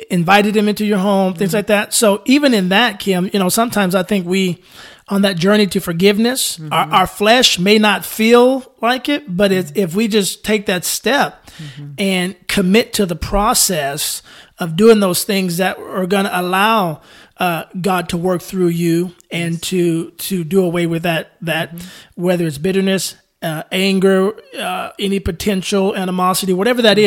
invited 0.10 0.58
him 0.58 0.68
into 0.68 0.84
your 0.84 0.98
home, 0.98 1.36
things 1.36 1.52
mm-hmm. 1.52 1.58
like 1.58 1.68
that. 1.68 1.94
So 1.94 2.24
even 2.26 2.56
in 2.56 2.70
that, 2.70 3.00
Kim, 3.00 3.30
you 3.32 3.38
know, 3.38 3.50
sometimes 3.50 3.94
I 3.94 4.02
think 4.02 4.26
we 4.26 4.64
on 5.08 5.22
that 5.22 5.36
journey 5.36 5.68
to 5.68 5.80
forgiveness, 5.80 6.58
mm-hmm. 6.58 6.74
our, 6.74 6.88
our, 6.92 7.08
flesh 7.08 7.60
may 7.60 7.78
not 7.78 8.06
feel 8.06 8.74
like 8.82 9.10
it, 9.10 9.36
but 9.36 9.52
mm-hmm. 9.52 9.78
if 9.78 9.94
we 9.94 10.08
just 10.08 10.46
take 10.46 10.68
that 10.68 10.86
step 10.86 11.46
mm-hmm. 11.48 11.92
and 11.98 12.48
commit 12.48 12.94
to 12.94 13.06
the 13.06 13.16
process 13.16 14.24
of 14.58 14.78
doing 14.78 15.02
those 15.02 15.26
things 15.26 15.58
that 15.58 15.78
are 15.78 16.08
going 16.08 16.24
to 16.24 16.40
allow 16.40 17.02
uh, 17.42 17.66
God 17.82 18.08
to 18.10 18.18
work 18.18 18.44
through 18.44 18.68
you 18.68 19.16
and 19.32 19.54
yes. 19.54 19.62
to 19.62 20.12
to 20.12 20.44
do 20.44 20.64
away 20.64 20.86
with 20.86 21.02
that 21.04 21.32
that 21.42 21.76
mm-hmm. 21.76 22.22
whether 22.22 22.46
it's 22.46 22.60
bitterness, 22.60 23.16
uh, 23.42 23.64
anger, 23.72 24.34
uh, 24.60 24.92
any 25.00 25.20
potential 25.20 25.96
animosity, 25.96 26.54
whatever 26.54 26.84
that 26.84 26.98
mm-hmm. 26.98 27.06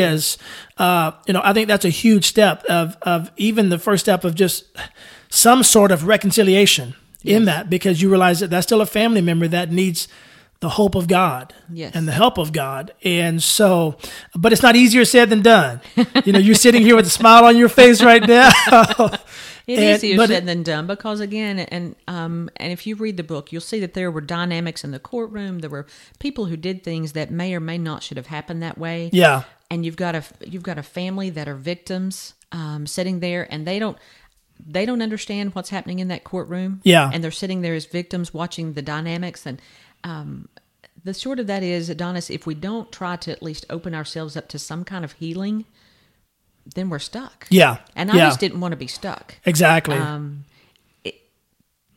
uh, 0.77 1.13
you 1.29 1.35
know, 1.35 1.41
I 1.45 1.53
think 1.53 1.69
that's 1.69 1.85
a 1.85 1.91
huge 1.91 2.27
step 2.27 2.65
of 2.65 2.97
of 3.03 3.31
even 3.37 3.69
the 3.69 3.79
first 3.79 4.05
step 4.05 4.25
of 4.25 4.35
just 4.35 4.65
some 5.29 5.63
sort 5.63 5.93
of 5.93 6.05
reconciliation 6.05 6.97
yes. 7.23 7.37
in 7.37 7.45
that 7.45 7.71
because 7.71 8.03
you 8.03 8.11
realize 8.11 8.41
that 8.41 8.51
that's 8.51 8.67
still 8.67 8.81
a 8.81 8.87
family 8.87 9.21
member 9.21 9.47
that 9.47 9.71
needs 9.71 10.09
the 10.59 10.71
hope 10.71 10.97
of 10.97 11.07
God 11.07 11.55
yes. 11.71 11.95
and 11.95 12.09
the 12.09 12.13
help 12.13 12.39
of 12.39 12.53
God. 12.53 12.93
And 13.05 13.41
so, 13.41 13.99
but 14.35 14.53
it's 14.53 14.63
not 14.63 14.75
easier 14.75 15.05
said 15.05 15.31
than 15.31 15.43
done. 15.43 15.81
you 16.25 16.33
know, 16.33 16.41
you're 16.41 16.55
sitting 16.55 16.83
here 16.83 16.97
with 16.97 17.07
a 17.07 17.11
smile 17.11 17.45
on 17.45 17.57
your 17.57 17.69
face 17.69 18.03
right 18.03 18.27
now. 18.27 18.51
It 19.67 19.79
and, 19.79 19.89
is 19.89 20.05
easier 20.05 20.27
said 20.27 20.43
it, 20.43 20.47
than 20.47 20.63
done 20.63 20.87
because 20.87 21.21
again, 21.21 21.59
and 21.59 21.97
um, 22.07 22.51
and 22.57 22.73
if 22.73 22.87
you 22.87 22.97
read 22.97 23.17
the 23.17 23.23
book, 23.23 23.53
you'll 23.53 23.61
see 23.61 23.81
that 23.81 23.95
there 23.95 24.11
were 24.11 24.21
dynamics 24.21 24.85
in 24.85 24.91
the 24.91 24.99
courtroom. 24.99 25.61
There 25.61 25.71
were 25.71 25.87
people 26.19 26.47
who 26.47 26.57
did 26.57 26.83
things 26.83 27.13
that 27.13 27.31
may 27.31 27.55
or 27.55 27.61
may 27.61 27.79
not 27.79 28.03
should 28.03 28.17
have 28.17 28.27
happened 28.27 28.63
that 28.63 28.79
way. 28.79 29.11
Yeah, 29.13 29.45
and 29.71 29.85
you've 29.85 29.97
got 29.97 30.15
a 30.15 30.25
you've 30.41 30.63
got 30.63 30.79
a 30.79 30.83
family 30.83 31.31
that 31.31 31.49
are 31.49 31.55
victims 31.55 32.35
um, 32.53 32.87
sitting 32.87 33.21
there, 33.21 33.47
and 33.53 33.67
they 33.67 33.79
don't. 33.79 33.99
they 34.65 34.87
don't 34.87 35.03
understand 35.03 35.53
what's 35.55 35.71
happening 35.71 35.99
in 35.99 36.09
that 36.09 36.23
courtroom. 36.23 36.81
Yeah. 36.85 37.11
And 37.13 37.25
they're 37.25 37.33
sitting 37.33 37.61
there 37.63 37.75
as 37.75 37.87
victims 37.87 38.33
watching 38.33 38.75
the 38.75 38.83
dynamics. 38.83 39.47
And 39.47 39.61
um, 40.05 40.49
the 41.03 41.13
short 41.13 41.41
of 41.41 41.49
that 41.49 41.65
is, 41.65 41.91
Adonis, 41.91 42.31
if 42.31 42.47
we 42.47 42.55
don't 42.55 42.93
try 42.93 43.17
to 43.17 43.33
at 43.33 43.43
least 43.43 43.67
open 43.69 43.95
ourselves 43.95 44.37
up 44.37 44.49
to 44.51 44.59
some 44.59 44.85
kind 44.85 45.05
of 45.05 45.13
healing, 45.13 45.65
then 46.67 46.89
we're 46.91 46.99
stuck. 46.99 47.47
Yeah. 47.51 47.79
And 47.95 48.11
I 48.11 48.17
yeah. 48.17 48.27
just 48.27 48.41
didn't 48.41 48.61
want 48.61 48.73
to 48.73 48.77
be 48.77 48.87
stuck. 48.87 49.37
Exactly. 49.45 49.97
Um, 49.97 50.45
it, 51.05 51.15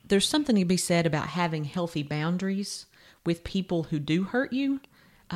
there's 0.08 0.28
something 0.28 0.56
to 0.56 0.66
be 0.66 0.78
said 0.78 1.06
about 1.06 1.28
having 1.30 1.64
healthy 1.66 2.04
boundaries 2.04 2.86
with 3.26 3.44
people 3.44 3.84
who 3.84 4.00
do 4.00 4.24
hurt 4.24 4.54
you. 4.54 4.80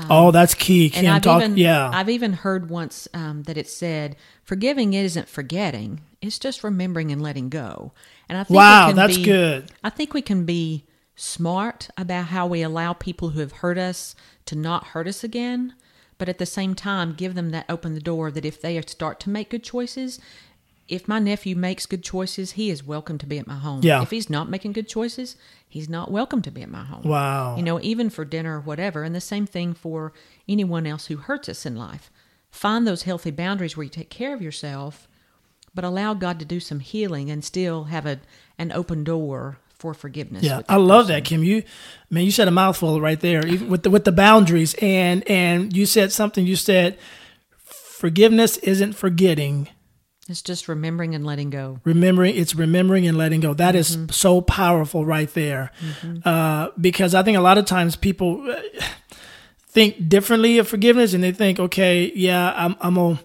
oh, 0.10 0.32
that's 0.32 0.54
key. 0.54 0.92
And 0.96 1.08
I've 1.08 1.22
talk. 1.22 1.42
even 1.42 1.58
yeah. 1.58 1.90
I've 1.94 2.10
even 2.10 2.34
heard 2.34 2.70
once 2.70 3.08
um, 3.14 3.44
that 3.44 3.58
it 3.58 3.68
said 3.68 4.16
forgiving 4.44 4.94
isn't 4.94 5.28
forgetting; 5.28 6.00
it's 6.22 6.40
just 6.40 6.64
remembering 6.64 7.12
and 7.12 7.22
letting 7.22 7.50
go. 7.50 7.92
And 8.30 8.38
I 8.38 8.44
think 8.46 8.56
Wow, 8.56 8.88
can 8.88 8.96
that's 8.96 9.18
be- 9.18 9.24
good. 9.24 9.70
I 9.84 9.90
think 9.90 10.14
we 10.14 10.22
can 10.22 10.46
be 10.46 10.86
smart 11.16 11.90
about 11.98 12.28
how 12.28 12.48
we 12.48 12.62
allow 12.62 12.94
people 12.94 13.30
who 13.30 13.42
have 13.42 13.52
hurt 13.52 13.78
us 13.78 14.16
to 14.46 14.56
not 14.56 14.88
hurt 14.88 15.08
us 15.10 15.24
again, 15.26 15.74
but 16.22 16.30
at 16.30 16.38
the 16.38 16.46
same 16.46 16.76
time 16.76 17.16
give 17.16 17.34
them 17.34 17.50
that 17.50 17.66
open 17.68 17.96
the 17.96 18.00
door 18.00 18.30
that 18.30 18.46
if 18.46 18.62
they 18.62 18.80
start 18.82 19.20
to 19.20 19.28
make 19.28 19.50
good 19.50 19.64
choices. 19.64 20.20
If 20.88 21.08
my 21.08 21.18
nephew 21.18 21.56
makes 21.56 21.88
good 21.88 22.04
choices, 22.04 22.52
he 22.52 22.70
is 22.70 22.84
welcome 22.84 23.18
to 23.18 23.26
be 23.26 23.40
at 23.40 23.48
my 23.48 23.56
home. 23.56 23.82
Yeah. 23.82 24.04
If 24.04 24.12
he's 24.12 24.30
not 24.30 24.48
making 24.48 24.74
good 24.74 24.88
choices, 24.88 25.36
he's 25.68 25.90
not 25.90 26.12
welcome 26.12 26.44
to 26.44 26.52
be 26.52 26.62
at 26.62 26.70
my 26.70 26.84
home. 26.84 27.02
Wow. 27.06 27.56
You 27.56 27.64
know, 27.64 27.82
even 27.82 28.12
for 28.12 28.24
dinner 28.24 28.58
or 28.58 28.62
whatever. 28.62 29.02
And 29.02 29.16
the 29.16 29.20
same 29.20 29.48
thing 29.48 29.74
for 29.74 30.14
anyone 30.48 30.86
else 30.86 31.08
who 31.08 31.18
hurts 31.18 31.50
us 31.50 31.66
in 31.66 31.76
life. 31.76 32.12
Find 32.52 32.86
those 32.86 33.02
healthy 33.02 33.32
boundaries 33.32 33.76
where 33.76 33.86
you 33.86 33.90
take 33.90 34.12
care 34.12 34.36
of 34.36 34.44
yourself, 34.44 35.08
but 35.74 35.84
allow 35.84 36.14
God 36.14 36.38
to 36.38 36.46
do 36.46 36.60
some 36.60 36.82
healing 36.82 37.32
and 37.32 37.44
still 37.44 37.86
have 37.86 38.06
a 38.06 38.20
an 38.60 38.72
open 38.72 39.04
door 39.04 39.58
for 39.82 39.96
forgiveness. 39.96 40.44
Yeah, 40.44 40.62
I 40.70 40.76
love 40.76 41.08
that, 41.08 41.26
Kim. 41.26 41.44
You, 41.44 41.64
man, 42.12 42.24
you 42.24 42.32
said 42.32 42.48
a 42.48 42.52
mouthful 42.52 43.02
right 43.02 43.20
there, 43.20 43.46
even 43.48 43.68
with 43.68 43.82
the 43.82 43.90
with 43.90 44.06
the 44.06 44.12
boundaries, 44.12 44.76
and 44.80 45.28
and 45.30 45.76
you 45.76 45.88
said 45.88 46.12
something. 46.12 46.46
You 46.46 46.56
said 46.56 47.00
forgiveness 47.58 48.58
isn't 48.58 48.94
forgetting. 48.94 49.70
It's 50.30 50.44
just 50.44 50.68
remembering 50.68 51.16
and 51.16 51.26
letting 51.26 51.50
go. 51.50 51.80
Remembering, 51.84 52.38
it's 52.38 52.54
remembering 52.54 53.08
and 53.08 53.18
letting 53.18 53.42
go. 53.42 53.56
That 53.56 53.76
is 53.76 53.98
so 54.12 54.40
powerful 54.40 55.04
right 55.04 55.34
there, 55.34 55.72
uh, 56.24 56.70
because 56.80 57.16
I 57.16 57.24
think 57.24 57.38
a 57.38 57.42
lot 57.42 57.58
of 57.58 57.66
times 57.66 57.96
people 57.96 58.50
uh, 58.50 58.62
think 59.68 60.08
differently 60.08 60.60
of 60.60 60.68
forgiveness, 60.68 61.16
and 61.16 61.24
they 61.24 61.32
think, 61.32 61.60
okay, 61.60 62.12
yeah, 62.16 62.54
I'm 62.56 62.76
I'm 62.80 62.96
gonna. 62.96 63.20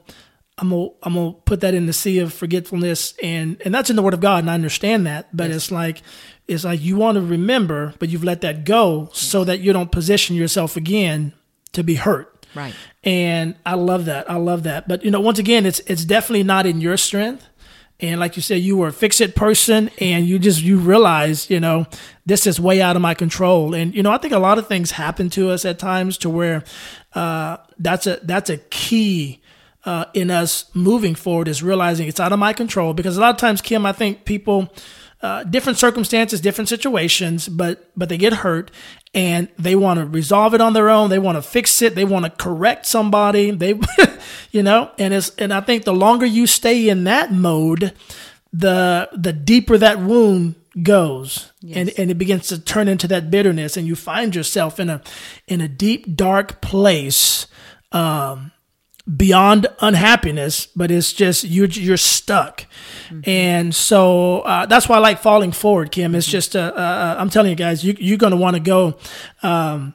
I'm 0.58 0.70
gonna, 0.70 0.88
I'm 1.02 1.12
gonna 1.12 1.32
put 1.44 1.60
that 1.60 1.74
in 1.74 1.84
the 1.84 1.92
sea 1.92 2.20
of 2.20 2.32
forgetfulness, 2.32 3.12
and 3.22 3.60
and 3.62 3.74
that's 3.74 3.90
in 3.90 3.96
the 3.96 4.00
Word 4.00 4.14
of 4.14 4.20
God, 4.20 4.38
and 4.38 4.50
I 4.50 4.54
understand 4.54 5.06
that. 5.06 5.28
But 5.36 5.50
it's 5.50 5.70
like, 5.70 6.00
it's 6.48 6.64
like 6.64 6.80
you 6.80 6.96
want 6.96 7.16
to 7.16 7.22
remember, 7.22 7.94
but 7.98 8.08
you've 8.08 8.24
let 8.24 8.40
that 8.42 8.64
go, 8.64 9.10
so 9.12 9.44
that 9.44 9.60
you 9.60 9.72
don't 9.72 9.90
position 9.90 10.36
yourself 10.36 10.76
again 10.76 11.32
to 11.72 11.82
be 11.82 11.96
hurt. 11.96 12.46
Right. 12.54 12.74
And 13.04 13.56
I 13.66 13.74
love 13.74 14.06
that. 14.06 14.30
I 14.30 14.36
love 14.36 14.62
that. 14.62 14.88
But 14.88 15.04
you 15.04 15.10
know, 15.10 15.20
once 15.20 15.38
again, 15.38 15.66
it's 15.66 15.80
it's 15.80 16.04
definitely 16.04 16.44
not 16.44 16.66
in 16.66 16.80
your 16.80 16.96
strength. 16.96 17.46
And 17.98 18.20
like 18.20 18.36
you 18.36 18.42
said, 18.42 18.60
you 18.60 18.76
were 18.76 18.88
a 18.88 18.92
fix 18.92 19.22
it 19.22 19.34
person 19.34 19.90
and 19.98 20.26
you 20.26 20.38
just 20.38 20.62
you 20.62 20.78
realize, 20.78 21.48
you 21.48 21.60
know, 21.60 21.86
this 22.26 22.46
is 22.46 22.60
way 22.60 22.82
out 22.82 22.94
of 22.94 23.02
my 23.02 23.14
control. 23.14 23.74
And 23.74 23.94
you 23.94 24.02
know, 24.02 24.10
I 24.10 24.18
think 24.18 24.34
a 24.34 24.38
lot 24.38 24.58
of 24.58 24.66
things 24.66 24.92
happen 24.92 25.30
to 25.30 25.50
us 25.50 25.64
at 25.64 25.78
times 25.78 26.18
to 26.18 26.30
where 26.30 26.62
uh 27.14 27.56
that's 27.78 28.06
a 28.06 28.20
that's 28.22 28.50
a 28.50 28.58
key 28.58 29.40
uh, 29.86 30.06
in 30.14 30.32
us 30.32 30.68
moving 30.74 31.14
forward 31.14 31.46
is 31.46 31.62
realizing 31.62 32.08
it's 32.08 32.18
out 32.18 32.32
of 32.32 32.40
my 32.40 32.52
control 32.52 32.92
because 32.92 33.16
a 33.16 33.20
lot 33.20 33.30
of 33.30 33.36
times 33.36 33.62
kim 33.62 33.86
i 33.86 33.92
think 33.92 34.24
people 34.24 34.68
uh, 35.22 35.44
different 35.44 35.78
circumstances 35.78 36.40
different 36.40 36.68
situations 36.68 37.48
but 37.48 37.90
but 37.96 38.08
they 38.08 38.18
get 38.18 38.32
hurt 38.32 38.70
and 39.16 39.48
they 39.58 39.74
want 39.74 39.98
to 39.98 40.04
resolve 40.04 40.52
it 40.52 40.60
on 40.60 40.74
their 40.74 40.90
own. 40.90 41.08
They 41.08 41.18
want 41.18 41.36
to 41.36 41.42
fix 41.42 41.80
it. 41.80 41.94
They 41.94 42.04
want 42.04 42.26
to 42.26 42.30
correct 42.30 42.84
somebody. 42.84 43.50
They 43.50 43.80
you 44.52 44.62
know 44.62 44.90
and 44.98 45.14
it's 45.14 45.30
and 45.36 45.52
i 45.52 45.60
think 45.60 45.84
the 45.84 45.94
longer 45.94 46.26
you 46.26 46.46
stay 46.46 46.88
in 46.88 47.04
that 47.04 47.32
mode 47.32 47.94
the 48.52 49.08
the 49.12 49.32
deeper 49.32 49.78
that 49.78 49.98
wound 49.98 50.54
goes. 50.82 51.52
And 51.74 51.90
and 51.98 52.10
it 52.10 52.18
begins 52.18 52.48
to 52.48 52.58
turn 52.58 52.88
into 52.88 53.08
that 53.08 53.30
bitterness 53.30 53.76
and 53.76 53.86
you 53.86 53.96
find 53.96 54.34
yourself 54.34 54.78
in 54.78 54.90
a 54.90 55.00
in 55.48 55.60
a 55.60 55.68
deep 55.68 56.14
dark 56.14 56.60
place 56.60 57.46
um 57.92 58.52
beyond 59.16 59.66
unhappiness, 59.80 60.66
but 60.66 60.90
it's 60.90 61.12
just 61.12 61.44
you're 61.44 61.68
you're 61.68 61.96
stuck, 61.96 62.66
and 63.24 63.74
so 63.74 64.40
uh, 64.40 64.66
that's 64.66 64.88
why 64.88 64.96
I 64.96 64.98
like 65.00 65.20
falling 65.20 65.52
forward, 65.52 65.90
Kim. 65.90 66.14
It's 66.14 66.26
just 66.26 66.56
uh, 66.56 66.72
uh, 66.74 67.16
I'm 67.18 67.30
telling 67.30 67.50
you 67.50 67.56
guys, 67.56 67.84
you, 67.84 67.96
you're 67.98 68.18
going 68.18 68.32
to 68.32 68.36
want 68.36 68.56
to 68.56 68.60
go. 68.60 68.96
Um, 69.42 69.94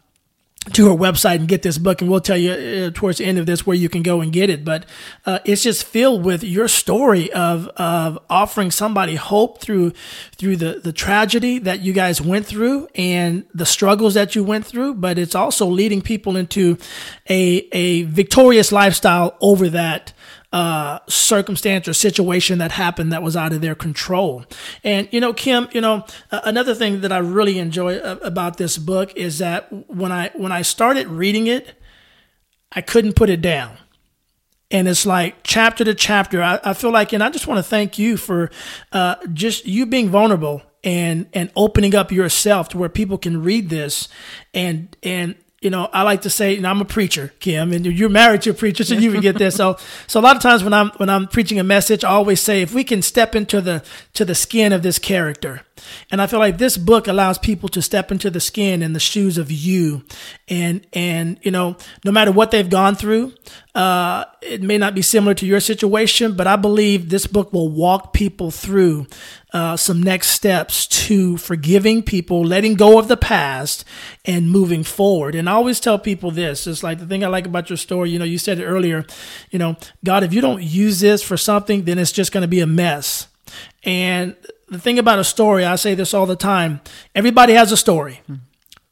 to 0.74 0.88
her 0.88 0.96
website 0.96 1.38
and 1.38 1.48
get 1.48 1.64
this 1.64 1.80
book, 1.80 2.02
and 2.02 2.10
we'll 2.10 2.22
tell 2.22 2.38
you 2.38 2.52
uh, 2.52 2.92
towards 2.94 3.18
the 3.18 3.26
end 3.26 3.40
of 3.40 3.48
this 3.48 3.66
where 3.66 3.76
you 3.76 3.90
can 3.90 4.04
go 4.04 4.22
and 4.22 4.32
get 4.32 4.50
it. 4.50 4.64
But 4.64 4.86
uh, 5.26 5.40
it's 5.44 5.64
just 5.64 5.84
filled 5.84 6.24
with 6.24 6.44
your 6.44 6.68
story 6.68 7.32
of 7.34 7.68
of 7.70 8.20
offering 8.30 8.70
somebody 8.70 9.16
hope 9.16 9.60
through 9.60 9.94
through 10.38 10.58
the 10.58 10.80
the 10.84 10.94
tragedy 10.94 11.58
that 11.60 11.80
you 11.80 11.94
guys 11.94 12.22
went 12.22 12.46
through 12.46 12.88
and 12.94 13.46
the 13.56 13.66
struggles 13.66 14.14
that 14.14 14.36
you 14.36 14.44
went 14.44 14.66
through. 14.66 14.94
But 14.96 15.18
it's 15.18 15.34
also 15.36 15.66
leading 15.66 16.02
people 16.02 16.38
into 16.38 16.78
a 17.28 17.68
a 17.72 18.04
victorious 18.04 18.72
lifestyle 18.72 19.38
over 19.42 19.68
that 19.70 20.14
uh, 20.52 21.00
circumstance 21.08 21.88
or 21.88 21.94
situation 21.94 22.60
that 22.60 22.72
happened 22.72 23.14
that 23.14 23.24
was 23.24 23.38
out 23.38 23.54
of 23.54 23.62
their 23.62 23.76
control. 23.76 24.44
And, 24.84 25.08
you 25.12 25.20
know, 25.20 25.34
Kim, 25.34 25.70
you 25.72 25.82
know, 25.82 26.06
uh, 26.32 26.42
another 26.44 26.76
thing 26.76 27.02
that 27.02 27.12
I 27.12 27.20
really 27.20 27.58
enjoy 27.58 27.98
uh, 27.98 28.18
about 28.22 28.58
this 28.58 28.78
book 28.78 29.16
is 29.16 29.38
that 29.38 29.72
when 29.90 30.12
I, 30.12 30.30
when 30.36 30.52
I 30.52 30.62
started 30.62 31.08
reading 31.08 31.48
it, 31.48 31.74
I 32.72 32.82
couldn't 32.82 33.16
put 33.16 33.30
it 33.30 33.42
down. 33.42 33.78
And 34.70 34.88
it's 34.88 35.06
like 35.06 35.44
chapter 35.44 35.84
to 35.84 35.94
chapter. 35.94 36.42
I, 36.42 36.60
I 36.64 36.74
feel 36.74 36.92
like, 36.92 37.12
and 37.14 37.24
I 37.24 37.30
just 37.30 37.48
want 37.48 37.58
to 37.58 37.64
thank 37.64 37.98
you 38.00 38.16
for 38.16 38.50
uh, 38.94 39.16
just 39.34 39.66
you 39.66 39.86
being 39.86 40.10
vulnerable 40.10 40.62
and 40.84 41.28
and 41.34 41.52
opening 41.56 41.94
up 41.94 42.12
yourself 42.12 42.70
to 42.70 42.78
where 42.78 42.90
people 42.90 43.18
can 43.18 43.44
read 43.44 43.70
this 43.70 44.08
and 44.54 44.96
and 45.04 45.36
you 45.62 45.70
know, 45.70 45.88
I 45.94 46.02
like 46.02 46.24
to 46.24 46.30
say, 46.30 46.58
know, 46.58 46.70
I'm 46.70 46.82
a 46.82 46.86
preacher, 46.86 47.34
Kim, 47.40 47.72
and 47.72 47.86
you're 47.86 48.10
married 48.10 48.42
to 48.44 48.50
a 48.50 48.54
preacher, 48.54 48.84
so 48.84 48.96
you 48.96 49.12
can 49.12 49.22
get 49.22 49.38
this. 49.38 49.56
So, 49.56 49.78
so 50.08 50.20
a 50.20 50.24
lot 50.24 50.36
of 50.36 50.42
times 50.42 50.64
when 50.64 50.74
I'm 50.74 50.90
when 50.98 51.08
I'm 51.08 51.28
preaching 51.28 51.60
a 51.60 51.64
message, 51.64 52.04
I 52.04 52.10
always 52.10 52.42
say, 52.42 52.64
if 52.64 52.74
we 52.74 52.84
can 52.84 53.04
step 53.04 53.36
into 53.36 53.62
the 53.62 53.84
to 54.16 54.26
the 54.26 54.34
skin 54.34 54.74
of 54.74 54.82
this 54.82 54.98
character, 54.98 55.62
and 56.10 56.22
I 56.22 56.28
feel 56.28 56.40
like 56.40 56.58
this 56.58 56.78
book 56.78 57.08
allows 57.08 57.38
people 57.38 57.70
to 57.70 57.82
step 57.82 58.12
into 58.12 58.30
the 58.30 58.40
skin 58.40 58.82
and 58.82 58.96
the 58.96 59.00
shoes 59.00 59.38
of 59.38 59.52
you, 59.52 60.04
and 60.48 60.86
and 60.94 61.40
you 61.42 61.52
know, 61.52 61.78
no 62.04 62.12
matter 62.12 62.32
what 62.32 62.52
they've 62.52 62.70
gone 62.70 62.96
through, 62.96 63.34
uh, 63.74 64.26
it 64.42 64.62
may 64.62 64.78
not 64.78 64.96
be 64.96 65.02
similar 65.02 65.34
to 65.34 65.46
your 65.46 65.60
situation, 65.60 66.36
but 66.36 66.48
I 66.48 66.56
believe 66.56 67.10
this 67.10 67.28
book 67.28 67.54
will 67.54 67.70
walk 67.70 68.14
people 68.14 68.52
through 68.52 69.08
uh, 69.54 69.78
some 69.78 70.02
next 70.02 70.28
steps 70.28 70.88
to 70.88 71.38
forgiving 71.38 72.04
people, 72.04 72.44
letting 72.44 72.76
go 72.76 73.00
of 73.00 73.08
the 73.08 73.18
past, 73.18 73.86
and 74.26 74.50
moving 74.50 74.84
forward. 74.84 75.36
And 75.36 75.50
I 75.50 75.54
always 75.54 75.80
tell 75.80 76.00
people 76.00 76.32
this: 76.32 76.68
it's 76.68 76.84
like 76.84 77.00
the 77.00 77.06
thing 77.06 77.24
I 77.24 77.28
like 77.28 77.46
about 77.46 77.70
your 77.70 77.78
story. 77.78 78.10
You 78.10 78.20
know, 78.20 78.26
you 78.26 78.38
said 78.38 78.60
it 78.60 78.66
earlier. 78.66 79.06
You 79.50 79.60
know, 79.60 79.78
God, 80.04 80.24
if 80.24 80.34
you 80.34 80.42
don't 80.42 80.64
use 80.64 81.00
this 81.00 81.22
for 81.24 81.38
something, 81.38 81.84
then 81.84 82.00
it's 82.00 82.12
just 82.12 82.32
going 82.32 82.44
to 82.44 82.48
be 82.48 82.62
a 82.62 82.68
mess. 82.68 83.28
And 83.84 84.36
the 84.72 84.80
thing 84.80 84.98
about 84.98 85.20
a 85.20 85.24
story, 85.24 85.66
I 85.66 85.76
say 85.76 85.94
this 85.96 86.14
all 86.14 86.26
the 86.26 86.36
time: 86.36 86.82
everybody 87.14 87.54
has 87.54 87.72
a 87.72 87.78
story. 87.78 88.22
Hmm. 88.26 88.36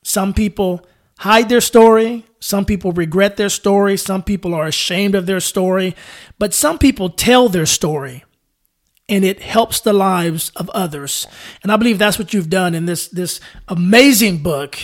Some 0.03 0.33
people 0.33 0.85
hide 1.19 1.49
their 1.49 1.61
story. 1.61 2.25
Some 2.39 2.65
people 2.65 2.91
regret 2.91 3.37
their 3.37 3.49
story. 3.49 3.97
Some 3.97 4.23
people 4.23 4.53
are 4.53 4.67
ashamed 4.67 5.15
of 5.15 5.25
their 5.25 5.39
story. 5.39 5.95
But 6.37 6.53
some 6.53 6.77
people 6.77 7.09
tell 7.09 7.49
their 7.49 7.65
story 7.65 8.23
and 9.09 9.25
it 9.25 9.41
helps 9.41 9.81
the 9.81 9.91
lives 9.91 10.51
of 10.55 10.69
others. 10.69 11.27
And 11.63 11.71
I 11.71 11.77
believe 11.77 11.97
that's 11.97 12.19
what 12.19 12.33
you've 12.33 12.49
done 12.49 12.75
in 12.75 12.85
this 12.85 13.07
this 13.07 13.41
amazing 13.67 14.43
book. 14.43 14.77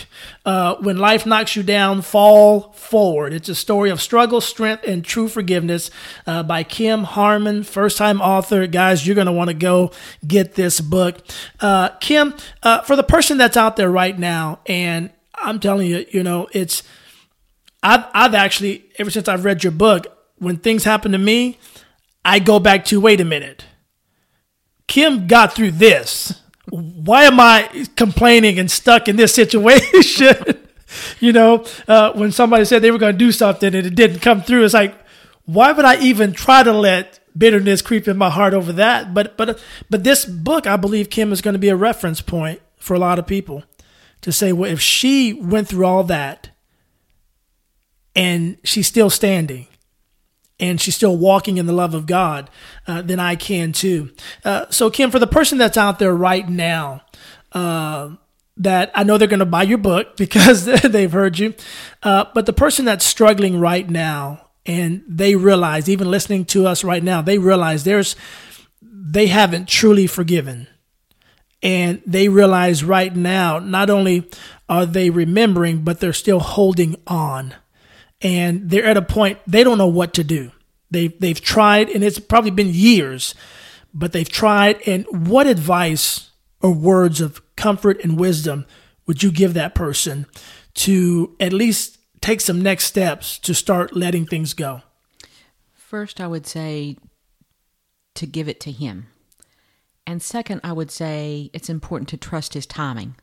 Uh, 0.43 0.75
when 0.75 0.97
life 0.97 1.25
knocks 1.25 1.55
you 1.55 1.63
down, 1.63 2.01
fall 2.01 2.73
forward. 2.73 3.33
It's 3.33 3.49
a 3.49 3.55
story 3.55 3.89
of 3.89 4.01
struggle, 4.01 4.41
strength, 4.41 4.83
and 4.85 5.05
true 5.05 5.27
forgiveness 5.27 5.91
uh, 6.27 6.43
by 6.43 6.63
Kim 6.63 7.03
Harmon, 7.03 7.63
first 7.63 7.97
time 7.97 8.19
author. 8.19 8.67
Guys, 8.67 9.05
you're 9.05 9.15
going 9.15 9.27
to 9.27 9.33
want 9.33 9.49
to 9.49 9.55
go 9.55 9.91
get 10.27 10.55
this 10.55 10.81
book. 10.81 11.19
Uh, 11.59 11.89
Kim, 11.99 12.33
uh, 12.63 12.81
for 12.81 12.95
the 12.95 13.03
person 13.03 13.37
that's 13.37 13.57
out 13.57 13.75
there 13.75 13.89
right 13.91 14.17
now, 14.17 14.59
and 14.65 15.11
I'm 15.35 15.59
telling 15.59 15.87
you, 15.87 16.05
you 16.09 16.23
know, 16.23 16.47
it's 16.51 16.83
I've 17.83 18.05
I've 18.13 18.33
actually 18.33 18.85
ever 18.97 19.11
since 19.11 19.27
I've 19.27 19.45
read 19.45 19.63
your 19.63 19.71
book, 19.71 20.07
when 20.39 20.57
things 20.57 20.83
happen 20.83 21.11
to 21.11 21.19
me, 21.19 21.59
I 22.23 22.39
go 22.39 22.59
back 22.59 22.85
to 22.85 22.99
wait 22.99 23.21
a 23.21 23.25
minute. 23.25 23.65
Kim 24.87 25.27
got 25.27 25.53
through 25.53 25.71
this. 25.71 26.41
Why 26.69 27.23
am 27.23 27.39
I 27.39 27.85
complaining 27.95 28.59
and 28.59 28.69
stuck 28.69 29.07
in 29.07 29.15
this 29.15 29.33
situation? 29.41 30.35
you 31.19 31.33
know, 31.33 31.65
uh, 31.87 32.13
when 32.13 32.31
somebody 32.31 32.65
said 32.65 32.81
they 32.81 32.91
were 32.91 32.97
going 32.97 33.13
to 33.13 33.17
do 33.17 33.31
something 33.31 33.73
and 33.73 33.87
it 33.87 33.95
didn't 33.95 34.19
come 34.19 34.41
through, 34.41 34.63
it's 34.63 34.73
like, 34.73 34.95
why 35.45 35.71
would 35.71 35.85
I 35.85 35.99
even 36.01 36.33
try 36.33 36.63
to 36.63 36.73
let 36.73 37.19
bitterness 37.37 37.81
creep 37.81 38.07
in 38.07 38.17
my 38.17 38.29
heart 38.29 38.53
over 38.53 38.71
that. 38.73 39.13
But 39.13 39.37
but 39.37 39.59
but 39.89 40.03
this 40.03 40.25
book, 40.25 40.67
I 40.67 40.77
believe, 40.77 41.09
Kim 41.09 41.31
is 41.31 41.41
going 41.41 41.53
to 41.53 41.59
be 41.59 41.69
a 41.69 41.75
reference 41.75 42.21
point 42.21 42.61
for 42.77 42.93
a 42.93 42.99
lot 42.99 43.19
of 43.19 43.27
people 43.27 43.63
to 44.21 44.31
say, 44.31 44.53
well, 44.53 44.71
if 44.71 44.81
she 44.81 45.33
went 45.33 45.67
through 45.67 45.85
all 45.85 46.03
that 46.05 46.49
and 48.15 48.57
she's 48.63 48.87
still 48.87 49.09
standing 49.09 49.67
and 50.59 50.79
she's 50.79 50.95
still 50.95 51.17
walking 51.17 51.57
in 51.57 51.65
the 51.65 51.73
love 51.73 51.93
of 51.93 52.05
God, 52.05 52.49
uh, 52.87 53.01
then 53.01 53.19
I 53.19 53.35
can 53.35 53.71
too. 53.71 54.11
Uh, 54.43 54.65
so, 54.69 54.89
Kim, 54.89 55.11
for 55.11 55.19
the 55.19 55.27
person 55.27 55.57
that's 55.57 55.77
out 55.77 55.99
there 55.99 56.15
right 56.15 56.47
now, 56.47 57.01
uh, 57.51 58.11
that 58.57 58.91
I 58.95 59.03
know 59.03 59.17
they're 59.17 59.27
going 59.27 59.39
to 59.39 59.45
buy 59.45 59.63
your 59.63 59.77
book 59.77 60.15
because 60.17 60.65
they've 60.83 61.11
heard 61.11 61.39
you, 61.39 61.53
uh, 62.03 62.25
but 62.33 62.45
the 62.45 62.53
person 62.53 62.85
that's 62.85 63.05
struggling 63.05 63.59
right 63.59 63.89
now 63.89 64.49
and 64.65 65.03
they 65.07 65.35
realize, 65.35 65.89
even 65.89 66.09
listening 66.09 66.45
to 66.45 66.65
us 66.65 66.83
right 66.83 67.03
now, 67.03 67.21
they 67.21 67.37
realize 67.37 67.83
there's 67.83 68.15
they 68.81 69.27
haven't 69.27 69.67
truly 69.67 70.07
forgiven. 70.07 70.67
And 71.61 72.01
they 72.05 72.27
realize 72.27 72.83
right 72.83 73.15
now, 73.15 73.59
not 73.59 73.89
only 73.89 74.29
are 74.67 74.85
they 74.85 75.09
remembering, 75.09 75.83
but 75.83 75.99
they're 75.99 76.13
still 76.13 76.39
holding 76.39 76.95
on 77.07 77.55
and 78.25 78.71
they're 78.71 78.85
at 78.85 78.97
a 78.97 79.03
point 79.03 79.37
they 79.45 79.63
don't 79.63 79.77
know 79.77 79.87
what 79.87 80.15
to 80.15 80.23
do. 80.23 80.51
They've 80.89 81.17
they've 81.19 81.39
tried, 81.39 81.89
and 81.89 82.03
it's 82.03 82.17
probably 82.17 82.49
been 82.49 82.73
years, 82.73 83.35
but 83.93 84.13
they've 84.13 84.27
tried. 84.27 84.81
And 84.87 85.05
what 85.11 85.45
advice 85.45 86.31
or 86.59 86.73
words 86.73 87.21
of 87.21 87.41
comfort 87.55 88.03
and 88.03 88.19
wisdom 88.19 88.65
would 89.05 89.21
you 89.21 89.31
give 89.31 89.53
that 89.53 89.75
person 89.75 90.25
to 90.73 91.35
at 91.39 91.53
least 91.53 91.99
take 92.19 92.41
some 92.41 92.61
next 92.61 92.85
steps 92.85 93.37
to 93.39 93.53
start 93.53 93.95
letting 93.95 94.25
things 94.25 94.55
go? 94.55 94.81
First, 95.75 96.19
I 96.19 96.25
would 96.25 96.47
say 96.47 96.97
to 98.15 98.25
give 98.25 98.49
it 98.49 98.59
to 98.61 98.71
Him. 98.71 99.07
And 100.07 100.21
second, 100.21 100.61
I 100.63 100.73
would 100.73 100.89
say 100.89 101.51
it's 101.53 101.69
important 101.69 102.09
to 102.09 102.17
trust 102.17 102.55
His 102.55 102.65
timing. 102.65 103.15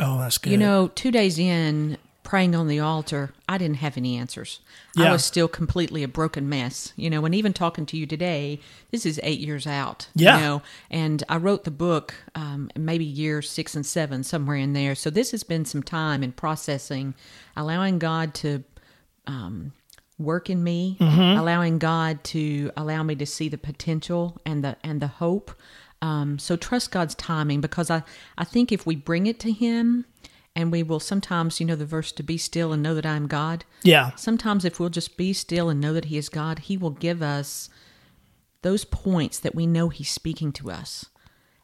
Oh, 0.00 0.18
that's 0.18 0.38
good. 0.38 0.50
You 0.50 0.56
know, 0.56 0.88
two 0.88 1.10
days 1.10 1.38
in, 1.38 1.98
praying 2.30 2.54
on 2.54 2.68
the 2.68 2.78
altar, 2.78 3.32
I 3.48 3.58
didn't 3.58 3.78
have 3.78 3.96
any 3.96 4.16
answers. 4.16 4.60
Yeah. 4.94 5.08
I 5.08 5.10
was 5.10 5.24
still 5.24 5.48
completely 5.48 6.04
a 6.04 6.08
broken 6.08 6.48
mess. 6.48 6.92
You 6.94 7.10
know, 7.10 7.24
and 7.24 7.34
even 7.34 7.52
talking 7.52 7.86
to 7.86 7.96
you 7.96 8.06
today, 8.06 8.60
this 8.92 9.04
is 9.04 9.18
eight 9.24 9.40
years 9.40 9.66
out. 9.66 10.06
Yeah. 10.14 10.36
You 10.36 10.44
know, 10.44 10.62
and 10.92 11.24
I 11.28 11.38
wrote 11.38 11.64
the 11.64 11.72
book 11.72 12.14
um, 12.36 12.70
maybe 12.76 13.04
year 13.04 13.42
six 13.42 13.74
and 13.74 13.84
seven, 13.84 14.22
somewhere 14.22 14.54
in 14.54 14.74
there. 14.74 14.94
So 14.94 15.10
this 15.10 15.32
has 15.32 15.42
been 15.42 15.64
some 15.64 15.82
time 15.82 16.22
in 16.22 16.30
processing, 16.30 17.14
allowing 17.56 17.98
God 17.98 18.32
to. 18.34 18.62
Um, 19.26 19.72
work 20.18 20.50
in 20.50 20.62
me 20.62 20.98
allowing 21.00 21.78
god 21.78 22.22
to 22.22 22.70
allow 22.76 23.02
me 23.02 23.14
to 23.14 23.24
see 23.24 23.48
the 23.48 23.56
potential 23.56 24.38
and 24.44 24.62
the 24.62 24.76
and 24.84 25.00
the 25.00 25.06
hope 25.06 25.50
um, 26.02 26.38
so 26.38 26.56
trust 26.56 26.90
god's 26.90 27.14
timing 27.14 27.62
because 27.62 27.90
i 27.90 28.02
i 28.36 28.44
think 28.44 28.70
if 28.70 28.84
we 28.84 28.94
bring 28.94 29.26
it 29.26 29.40
to 29.40 29.50
him 29.50 30.04
and 30.56 30.72
we 30.72 30.82
will 30.82 31.00
sometimes 31.00 31.60
you 31.60 31.66
know 31.66 31.76
the 31.76 31.86
verse 31.86 32.12
to 32.12 32.22
be 32.22 32.36
still 32.36 32.72
and 32.72 32.82
know 32.82 32.94
that 32.94 33.06
i 33.06 33.16
am 33.16 33.26
god. 33.26 33.64
Yeah, 33.82 34.14
sometimes 34.16 34.64
if 34.64 34.80
we'll 34.80 34.88
just 34.88 35.16
be 35.16 35.32
still 35.32 35.68
and 35.68 35.80
know 35.80 35.92
that 35.92 36.06
he 36.06 36.18
is 36.18 36.28
god 36.28 36.60
he 36.60 36.76
will 36.76 36.90
give 36.90 37.22
us 37.22 37.68
those 38.62 38.84
points 38.84 39.38
that 39.38 39.54
we 39.54 39.66
know 39.66 39.88
he's 39.88 40.10
speaking 40.10 40.52
to 40.52 40.70
us. 40.70 41.06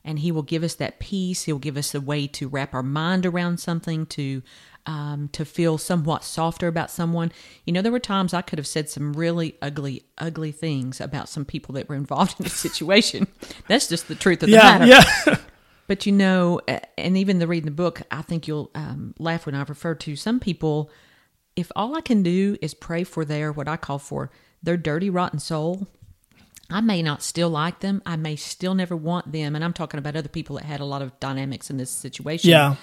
And 0.05 0.21
he 0.21 0.31
will 0.31 0.43
give 0.43 0.63
us 0.63 0.75
that 0.77 1.01
peace. 1.01 1.45
He'll 1.45 1.59
give 1.59 1.77
us 1.77 1.95
a 1.95 2.01
way 2.01 2.29
to 2.29 2.49
wrap 2.49 2.75
our 2.75 2.83
mind 2.83 3.27
around 3.27 3.59
something 3.59 4.07
to 4.07 4.43
um, 4.89 5.29
to 5.33 5.45
feel 5.45 5.79
somewhat 5.79 6.23
softer 6.23 6.69
about 6.69 6.93
someone. 6.93 7.33
You 7.65 7.73
know 7.73 7.83
there 7.83 7.91
were 7.91 7.99
times 7.99 8.33
i 8.33 8.41
could 8.41 8.61
have 8.61 8.69
said 8.69 8.89
some 8.89 9.15
really 9.15 9.57
ugly 9.61 10.05
ugly 10.17 10.53
things 10.53 11.01
about 11.01 11.29
some 11.29 11.45
people 11.45 11.75
that 11.75 11.89
were 11.89 11.97
involved 11.97 12.37
in 12.39 12.45
the 12.45 12.51
situation. 12.51 13.27
That's 13.67 13.89
just 13.89 14.07
the 14.07 14.15
truth 14.15 14.45
of 14.45 14.49
the 14.49 14.55
yeah, 14.55 14.79
matter. 14.79 14.87
yeah, 14.87 15.39
but 15.87 16.07
you 16.07 16.13
know, 16.13 16.61
and 16.99 17.17
even 17.17 17.39
the 17.39 17.47
reading 17.47 17.67
the 17.67 17.71
book, 17.71 18.03
I 18.11 18.23
think 18.23 18.47
you'll 18.49 18.71
um, 18.75 19.15
laugh 19.19 19.47
when 19.47 19.55
I 19.55 19.63
refer 19.63 19.95
to 19.95 20.17
some 20.17 20.41
people. 20.41 20.91
If 21.55 21.71
all 21.75 21.97
I 21.97 22.01
can 22.01 22.23
do 22.23 22.57
is 22.61 22.75
pray 22.75 23.05
for 23.05 23.25
their 23.25 23.53
what 23.53 23.69
I 23.69 23.77
call 23.77 23.99
for 23.99 24.31
their 24.63 24.77
dirty, 24.77 25.09
rotten 25.11 25.39
soul, 25.39 25.87
I 26.69 26.81
may 26.81 27.03
not 27.03 27.23
still 27.23 27.49
like 27.51 27.81
them. 27.81 28.03
I 28.05 28.17
may 28.17 28.37
still 28.37 28.75
never 28.75 28.97
want 28.97 29.31
them. 29.33 29.55
And 29.55 29.65
I'm 29.65 29.73
talking 29.73 29.99
about 29.99 30.17
other 30.17 30.29
people 30.29 30.57
that 30.57 30.65
had 30.65 30.81
a 30.81 30.85
lot 30.85 31.03
of 31.03 31.19
dynamics 31.21 31.71
in 31.71 31.77
this 31.77 31.91
situation. 31.91 32.51
yeah, 32.51 32.77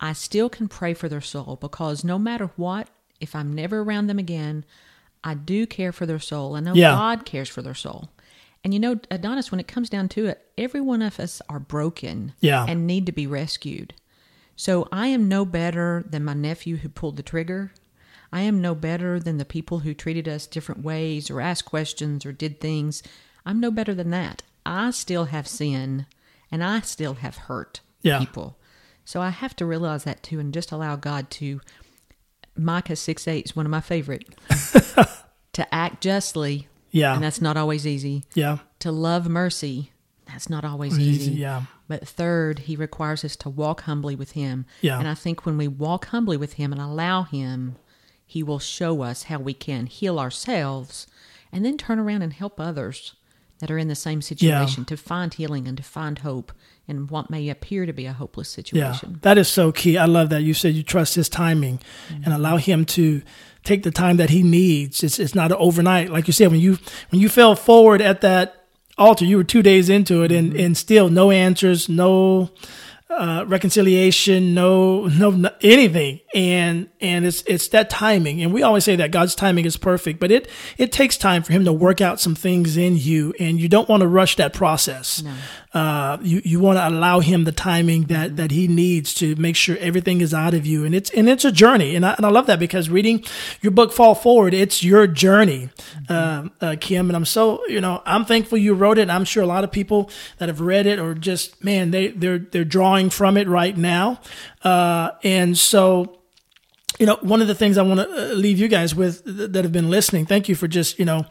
I 0.00 0.12
still 0.12 0.48
can 0.48 0.68
pray 0.68 0.94
for 0.94 1.08
their 1.08 1.20
soul 1.20 1.56
because 1.60 2.04
no 2.04 2.18
matter 2.18 2.50
what, 2.56 2.88
if 3.20 3.34
I'm 3.34 3.54
never 3.54 3.80
around 3.80 4.08
them 4.08 4.18
again, 4.18 4.64
I 5.24 5.34
do 5.34 5.66
care 5.66 5.92
for 5.92 6.04
their 6.06 6.18
soul. 6.18 6.54
I 6.56 6.60
know 6.60 6.74
Yeah. 6.74 6.92
God 6.92 7.24
cares 7.24 7.48
for 7.48 7.62
their 7.62 7.74
soul. 7.74 8.10
And 8.64 8.74
you 8.74 8.80
know, 8.80 8.98
Adonis, 9.10 9.50
when 9.50 9.60
it 9.60 9.68
comes 9.68 9.88
down 9.88 10.08
to 10.10 10.26
it, 10.26 10.44
every 10.58 10.80
one 10.80 11.02
of 11.02 11.20
us 11.20 11.40
are 11.48 11.60
broken 11.60 12.32
Yeah. 12.40 12.64
and 12.68 12.86
need 12.86 13.06
to 13.06 13.12
be 13.12 13.26
rescued. 13.26 13.94
So 14.56 14.88
I 14.90 15.08
am 15.08 15.28
no 15.28 15.44
better 15.44 16.04
than 16.08 16.24
my 16.24 16.34
nephew 16.34 16.76
who 16.78 16.88
pulled 16.88 17.16
the 17.16 17.22
trigger. 17.22 17.72
I 18.32 18.40
am 18.40 18.60
no 18.60 18.74
better 18.74 19.20
than 19.20 19.38
the 19.38 19.44
people 19.44 19.80
who 19.80 19.94
treated 19.94 20.26
us 20.26 20.46
different 20.46 20.82
ways 20.82 21.30
or 21.30 21.40
asked 21.40 21.64
questions 21.66 22.26
or 22.26 22.32
did 22.32 22.60
things. 22.60 23.02
I'm 23.44 23.60
no 23.60 23.70
better 23.70 23.94
than 23.94 24.10
that. 24.10 24.42
I 24.64 24.90
still 24.90 25.26
have 25.26 25.46
sin 25.46 26.06
and 26.50 26.64
I 26.64 26.80
still 26.80 27.14
have 27.14 27.36
hurt 27.36 27.80
Yeah. 28.02 28.18
people. 28.18 28.58
So 29.04 29.20
I 29.20 29.30
have 29.30 29.54
to 29.56 29.66
realize 29.66 30.02
that 30.04 30.24
too 30.24 30.40
and 30.40 30.52
just 30.52 30.72
allow 30.72 30.96
God 30.96 31.30
to 31.32 31.60
Micah 32.56 32.96
6 32.96 33.28
8 33.28 33.44
is 33.44 33.54
one 33.54 33.66
of 33.66 33.70
my 33.70 33.80
favorite. 33.82 34.24
to 35.52 35.74
act 35.74 36.02
justly, 36.02 36.66
yeah, 36.96 37.14
and 37.14 37.22
that's 37.22 37.40
not 37.40 37.56
always 37.56 37.86
easy. 37.86 38.24
yeah, 38.34 38.58
To 38.80 38.90
love 38.90 39.28
mercy, 39.28 39.92
that's 40.26 40.50
not 40.50 40.64
always 40.64 40.98
Easy, 40.98 41.32
yeah. 41.32 41.62
But 41.88 42.06
third, 42.06 42.60
he 42.60 42.74
requires 42.74 43.24
us 43.24 43.36
to 43.36 43.48
walk 43.48 43.82
humbly 43.82 44.16
with 44.16 44.32
him. 44.32 44.66
Yeah. 44.80 44.98
And 44.98 45.06
I 45.06 45.14
think 45.14 45.46
when 45.46 45.56
we 45.56 45.68
walk 45.68 46.06
humbly 46.06 46.36
with 46.36 46.54
him 46.54 46.72
and 46.72 46.80
allow 46.80 47.22
him, 47.22 47.76
he 48.26 48.42
will 48.42 48.58
show 48.58 49.02
us 49.02 49.24
how 49.24 49.38
we 49.38 49.54
can 49.54 49.86
heal 49.86 50.18
ourselves 50.18 51.06
and 51.52 51.64
then 51.64 51.78
turn 51.78 52.00
around 52.00 52.22
and 52.22 52.32
help 52.32 52.58
others 52.58 53.14
that 53.60 53.70
are 53.70 53.78
in 53.78 53.88
the 53.88 53.94
same 53.94 54.20
situation 54.20 54.84
to 54.86 54.96
find 54.96 55.32
healing 55.34 55.68
and 55.68 55.76
to 55.76 55.82
find 55.82 56.18
hope 56.18 56.52
in 56.88 57.08
what 57.08 57.30
may 57.30 57.48
appear 57.48 57.86
to 57.86 57.92
be 57.92 58.06
a 58.06 58.12
hopeless 58.12 58.48
situation. 58.48 59.10
Yeah, 59.10 59.16
that 59.22 59.38
is 59.38 59.48
so 59.48 59.72
key. 59.72 59.98
I 59.98 60.06
love 60.06 60.30
that 60.30 60.42
you 60.42 60.54
said 60.54 60.74
you 60.74 60.82
trust 60.82 61.14
his 61.14 61.28
timing 61.28 61.80
and 62.24 62.32
allow 62.32 62.56
him 62.56 62.84
to 62.86 63.22
take 63.64 63.82
the 63.82 63.90
time 63.90 64.16
that 64.18 64.30
he 64.30 64.42
needs. 64.42 65.02
It's 65.02 65.18
it's 65.18 65.34
not 65.34 65.50
an 65.50 65.58
overnight, 65.58 66.10
like 66.10 66.26
you 66.26 66.32
said. 66.32 66.50
When 66.50 66.60
you 66.60 66.78
when 67.10 67.20
you 67.20 67.28
fell 67.28 67.56
forward 67.56 68.00
at 68.00 68.20
that 68.20 68.66
altar, 68.96 69.24
you 69.24 69.36
were 69.36 69.44
two 69.44 69.62
days 69.62 69.88
into 69.88 70.22
it, 70.22 70.32
and 70.32 70.54
and 70.54 70.76
still 70.76 71.08
no 71.08 71.30
answers, 71.30 71.88
no 71.88 72.50
uh, 73.08 73.44
reconciliation, 73.46 74.52
no, 74.52 75.06
no, 75.06 75.30
no 75.30 75.50
anything, 75.62 76.20
and 76.34 76.88
and 77.00 77.24
it's 77.24 77.42
it's 77.42 77.68
that 77.68 77.88
timing, 77.88 78.42
and 78.42 78.52
we 78.52 78.62
always 78.62 78.84
say 78.84 78.96
that 78.96 79.10
God's 79.10 79.34
timing 79.34 79.64
is 79.64 79.76
perfect, 79.76 80.20
but 80.20 80.30
it 80.30 80.48
it 80.76 80.92
takes 80.92 81.16
time 81.16 81.42
for 81.42 81.52
Him 81.52 81.64
to 81.64 81.72
work 81.72 82.00
out 82.00 82.20
some 82.20 82.34
things 82.34 82.76
in 82.76 82.96
you, 82.96 83.32
and 83.38 83.60
you 83.60 83.68
don't 83.68 83.88
want 83.88 84.02
to 84.02 84.08
rush 84.08 84.36
that 84.36 84.52
process. 84.52 85.22
Uh, 85.76 86.16
you 86.22 86.40
you 86.42 86.58
want 86.58 86.78
to 86.78 86.88
allow 86.88 87.20
Him 87.20 87.44
the 87.44 87.52
timing 87.52 88.04
that 88.04 88.38
that 88.38 88.50
He 88.50 88.66
needs 88.66 89.12
to 89.12 89.36
make 89.36 89.56
sure 89.56 89.76
everything 89.78 90.22
is 90.22 90.32
out 90.32 90.54
of 90.54 90.64
you, 90.64 90.86
and 90.86 90.94
it's 90.94 91.10
and 91.10 91.28
it's 91.28 91.44
a 91.44 91.52
journey, 91.52 91.94
and 91.94 92.06
I 92.06 92.14
and 92.14 92.24
I 92.24 92.30
love 92.30 92.46
that 92.46 92.58
because 92.58 92.88
reading 92.88 93.22
your 93.60 93.72
book 93.72 93.92
Fall 93.92 94.14
Forward, 94.14 94.54
it's 94.54 94.82
your 94.82 95.06
journey, 95.06 95.68
um, 96.08 96.50
uh, 96.62 96.76
Kim, 96.80 97.10
and 97.10 97.16
I'm 97.16 97.26
so 97.26 97.60
you 97.68 97.82
know 97.82 98.00
I'm 98.06 98.24
thankful 98.24 98.56
you 98.56 98.72
wrote 98.72 98.96
it. 98.96 99.02
And 99.02 99.12
I'm 99.12 99.26
sure 99.26 99.42
a 99.42 99.46
lot 99.46 99.64
of 99.64 99.70
people 99.70 100.08
that 100.38 100.48
have 100.48 100.62
read 100.62 100.86
it 100.86 100.98
or 100.98 101.12
just 101.12 101.62
man 101.62 101.90
they 101.90 102.08
they're 102.08 102.38
they're 102.38 102.64
drawing 102.64 103.10
from 103.10 103.36
it 103.36 103.46
right 103.46 103.76
now, 103.76 104.18
uh, 104.64 105.10
and 105.22 105.58
so 105.58 106.20
you 106.98 107.04
know, 107.04 107.18
one 107.20 107.42
of 107.42 107.48
the 107.48 107.54
things 107.54 107.76
I 107.76 107.82
want 107.82 108.00
to 108.00 108.34
leave 108.34 108.58
you 108.58 108.68
guys 108.68 108.94
with 108.94 109.22
that 109.26 109.62
have 109.62 109.72
been 109.72 109.90
listening, 109.90 110.24
thank 110.24 110.48
you 110.48 110.54
for 110.54 110.66
just, 110.66 110.98
you 110.98 111.04
know, 111.04 111.26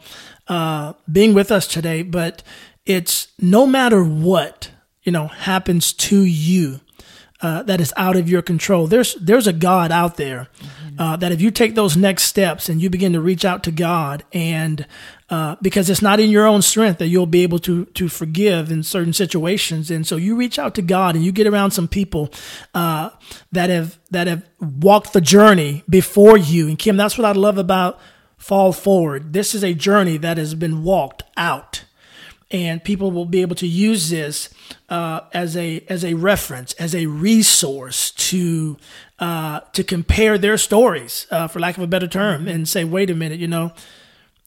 uh, 0.46 0.92
being 1.10 1.34
with 1.34 1.50
us 1.50 1.66
today. 1.66 2.02
But 2.02 2.44
it's 2.86 3.28
no 3.38 3.66
matter 3.66 4.02
what, 4.02 4.70
you 5.02 5.12
know, 5.12 5.26
happens 5.26 5.92
to 5.92 6.22
you 6.22 6.80
uh, 7.42 7.62
that 7.64 7.80
is 7.80 7.92
out 7.96 8.16
of 8.16 8.28
your 8.28 8.42
control. 8.42 8.86
There's 8.86 9.14
there's 9.16 9.46
a 9.46 9.52
God 9.52 9.92
out 9.92 10.16
there 10.16 10.48
uh, 10.98 11.16
that 11.16 11.32
if 11.32 11.40
you 11.40 11.50
take 11.50 11.74
those 11.74 11.96
next 11.96 12.22
steps 12.22 12.68
and 12.68 12.80
you 12.80 12.88
begin 12.88 13.12
to 13.12 13.20
reach 13.20 13.44
out 13.44 13.62
to 13.64 13.70
God 13.70 14.24
and 14.32 14.86
uh, 15.28 15.56
because 15.60 15.90
it's 15.90 16.00
not 16.00 16.20
in 16.20 16.30
your 16.30 16.46
own 16.46 16.62
strength 16.62 16.98
that 16.98 17.08
you'll 17.08 17.26
be 17.26 17.42
able 17.42 17.58
to 17.58 17.84
to 17.86 18.08
forgive 18.08 18.70
in 18.70 18.82
certain 18.82 19.12
situations, 19.12 19.90
and 19.90 20.06
so 20.06 20.16
you 20.16 20.36
reach 20.36 20.58
out 20.58 20.74
to 20.76 20.82
God 20.82 21.16
and 21.16 21.24
you 21.24 21.32
get 21.32 21.46
around 21.46 21.72
some 21.72 21.88
people 21.88 22.32
uh, 22.74 23.10
that 23.52 23.68
have 23.68 23.98
that 24.10 24.28
have 24.28 24.48
walked 24.60 25.12
the 25.12 25.20
journey 25.20 25.82
before 25.88 26.38
you. 26.38 26.68
And 26.68 26.78
Kim, 26.78 26.96
that's 26.96 27.18
what 27.18 27.24
I 27.24 27.32
love 27.32 27.58
about 27.58 27.98
Fall 28.38 28.72
Forward. 28.72 29.32
This 29.32 29.54
is 29.54 29.64
a 29.64 29.74
journey 29.74 30.16
that 30.18 30.38
has 30.38 30.54
been 30.54 30.84
walked 30.84 31.24
out 31.36 31.85
and 32.50 32.82
people 32.84 33.10
will 33.10 33.24
be 33.24 33.42
able 33.42 33.56
to 33.56 33.66
use 33.66 34.10
this 34.10 34.48
uh, 34.88 35.20
as 35.32 35.56
a 35.56 35.84
as 35.88 36.04
a 36.04 36.14
reference, 36.14 36.72
as 36.74 36.94
a 36.94 37.06
resource 37.06 38.10
to 38.12 38.76
uh, 39.18 39.60
to 39.72 39.82
compare 39.82 40.38
their 40.38 40.56
stories, 40.56 41.26
uh, 41.30 41.48
for 41.48 41.58
lack 41.58 41.76
of 41.76 41.82
a 41.82 41.86
better 41.86 42.06
term, 42.06 42.46
and 42.46 42.68
say, 42.68 42.84
wait 42.84 43.10
a 43.10 43.14
minute, 43.14 43.40
you 43.40 43.48
know, 43.48 43.72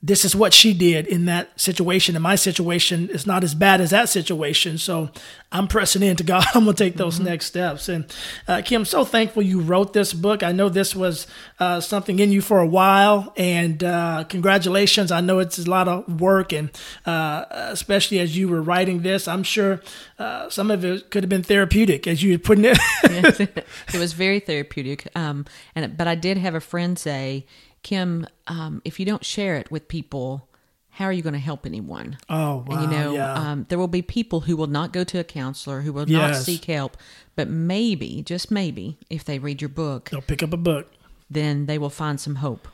this 0.02 0.24
is 0.24 0.34
what 0.34 0.54
she 0.54 0.74
did 0.74 1.08
in 1.08 1.26
that 1.26 1.60
situation. 1.60 2.16
And 2.16 2.24
my 2.24 2.36
situation 2.36 3.10
is 3.10 3.28
not 3.28 3.44
as 3.44 3.54
bad 3.54 3.82
as 3.82 3.90
that 3.90 4.08
situation. 4.08 4.78
So 4.78 5.10
I'm 5.52 5.68
pressing 5.68 6.02
into 6.04 6.24
God. 6.24 6.46
I'm 6.54 6.64
going 6.64 6.76
to 6.76 6.84
take 6.84 6.96
those 6.96 7.16
mm-hmm. 7.16 7.26
next 7.26 7.48
steps. 7.48 7.90
And 7.90 8.06
uh, 8.48 8.62
Kim, 8.64 8.82
I'm 8.82 8.86
so 8.86 9.04
thankful 9.04 9.44
you 9.44 9.60
wrote 9.60 9.92
this 9.92 10.14
book. 10.14 10.42
I 10.42 10.54
know 10.54 10.70
this 10.70 10.96
was 10.96 11.28
uh, 11.60 11.82
something 11.82 12.20
in 12.20 12.32
you 12.32 12.40
for 12.40 12.60
a 12.60 12.68
while. 12.68 13.34
And 13.36 13.84
uh, 13.84 14.24
congratulations. 14.30 15.12
I 15.12 15.20
know 15.20 15.40
it's 15.40 15.60
a 15.60 15.70
lot 15.70 15.90
of 15.90 16.22
work. 16.22 16.54
And 16.54 16.72
uh, 17.06 17.46
especially 17.50 18.20
as 18.20 18.38
you 18.38 18.48
were 18.48 18.62
writing 18.62 19.02
this, 19.02 19.28
I'm 19.28 19.44
sure 19.44 19.82
uh, 20.18 20.50
some 20.50 20.72
of 20.72 20.86
it 20.86 21.12
could 21.12 21.24
have 21.24 21.30
been 21.30 21.44
therapeutic 21.44 22.08
as 22.08 22.24
you 22.24 22.34
were 22.34 22.40
putting 22.40 22.66
it. 22.66 22.78
yes, 23.04 23.40
it 23.94 24.00
was 24.00 24.14
very 24.14 24.40
therapeutic. 24.40 25.10
Um, 25.14 25.46
and 25.76 25.98
But 25.98 26.08
I 26.08 26.16
did 26.16 26.38
have 26.38 26.56
a 26.56 26.62
friend 26.62 26.98
say, 26.98 27.46
Kim, 27.84 28.28
um, 28.48 28.82
if 28.86 29.00
you 29.00 29.06
don't 29.06 29.24
share 29.24 29.56
it 29.58 29.72
with 29.72 29.88
people, 29.88 30.48
how 30.90 31.06
are 31.06 31.14
you 31.14 31.22
going 31.22 31.34
to 31.34 31.40
help 31.40 31.66
anyone? 31.66 32.18
Oh, 32.30 32.66
wow. 32.68 32.76
And, 32.76 32.82
you 32.82 32.98
know, 32.98 33.14
yeah. 33.14 33.34
um, 33.34 33.66
there 33.70 33.80
will 33.80 33.88
be 33.88 34.02
people 34.02 34.42
who 34.42 34.58
will 34.58 34.68
not 34.68 34.92
go 34.92 35.04
to 35.06 35.20
a 35.20 35.24
counselor, 35.24 35.82
who 35.82 35.94
will 35.94 36.10
yes. 36.10 36.36
not 36.36 36.44
seek 36.44 36.66
help, 36.66 36.98
but 37.36 37.48
maybe, 37.48 38.22
just 38.22 38.52
maybe, 38.52 38.98
if 39.10 39.24
they 39.24 39.40
read 39.40 39.62
your 39.62 39.70
book, 39.70 40.10
they'll 40.10 40.22
pick 40.22 40.44
up 40.44 40.52
a 40.52 40.58
book. 40.58 40.92
Then 41.30 41.68
they 41.68 41.78
will 41.78 41.90
find 41.90 42.20
some 42.20 42.36
hope. 42.36 42.68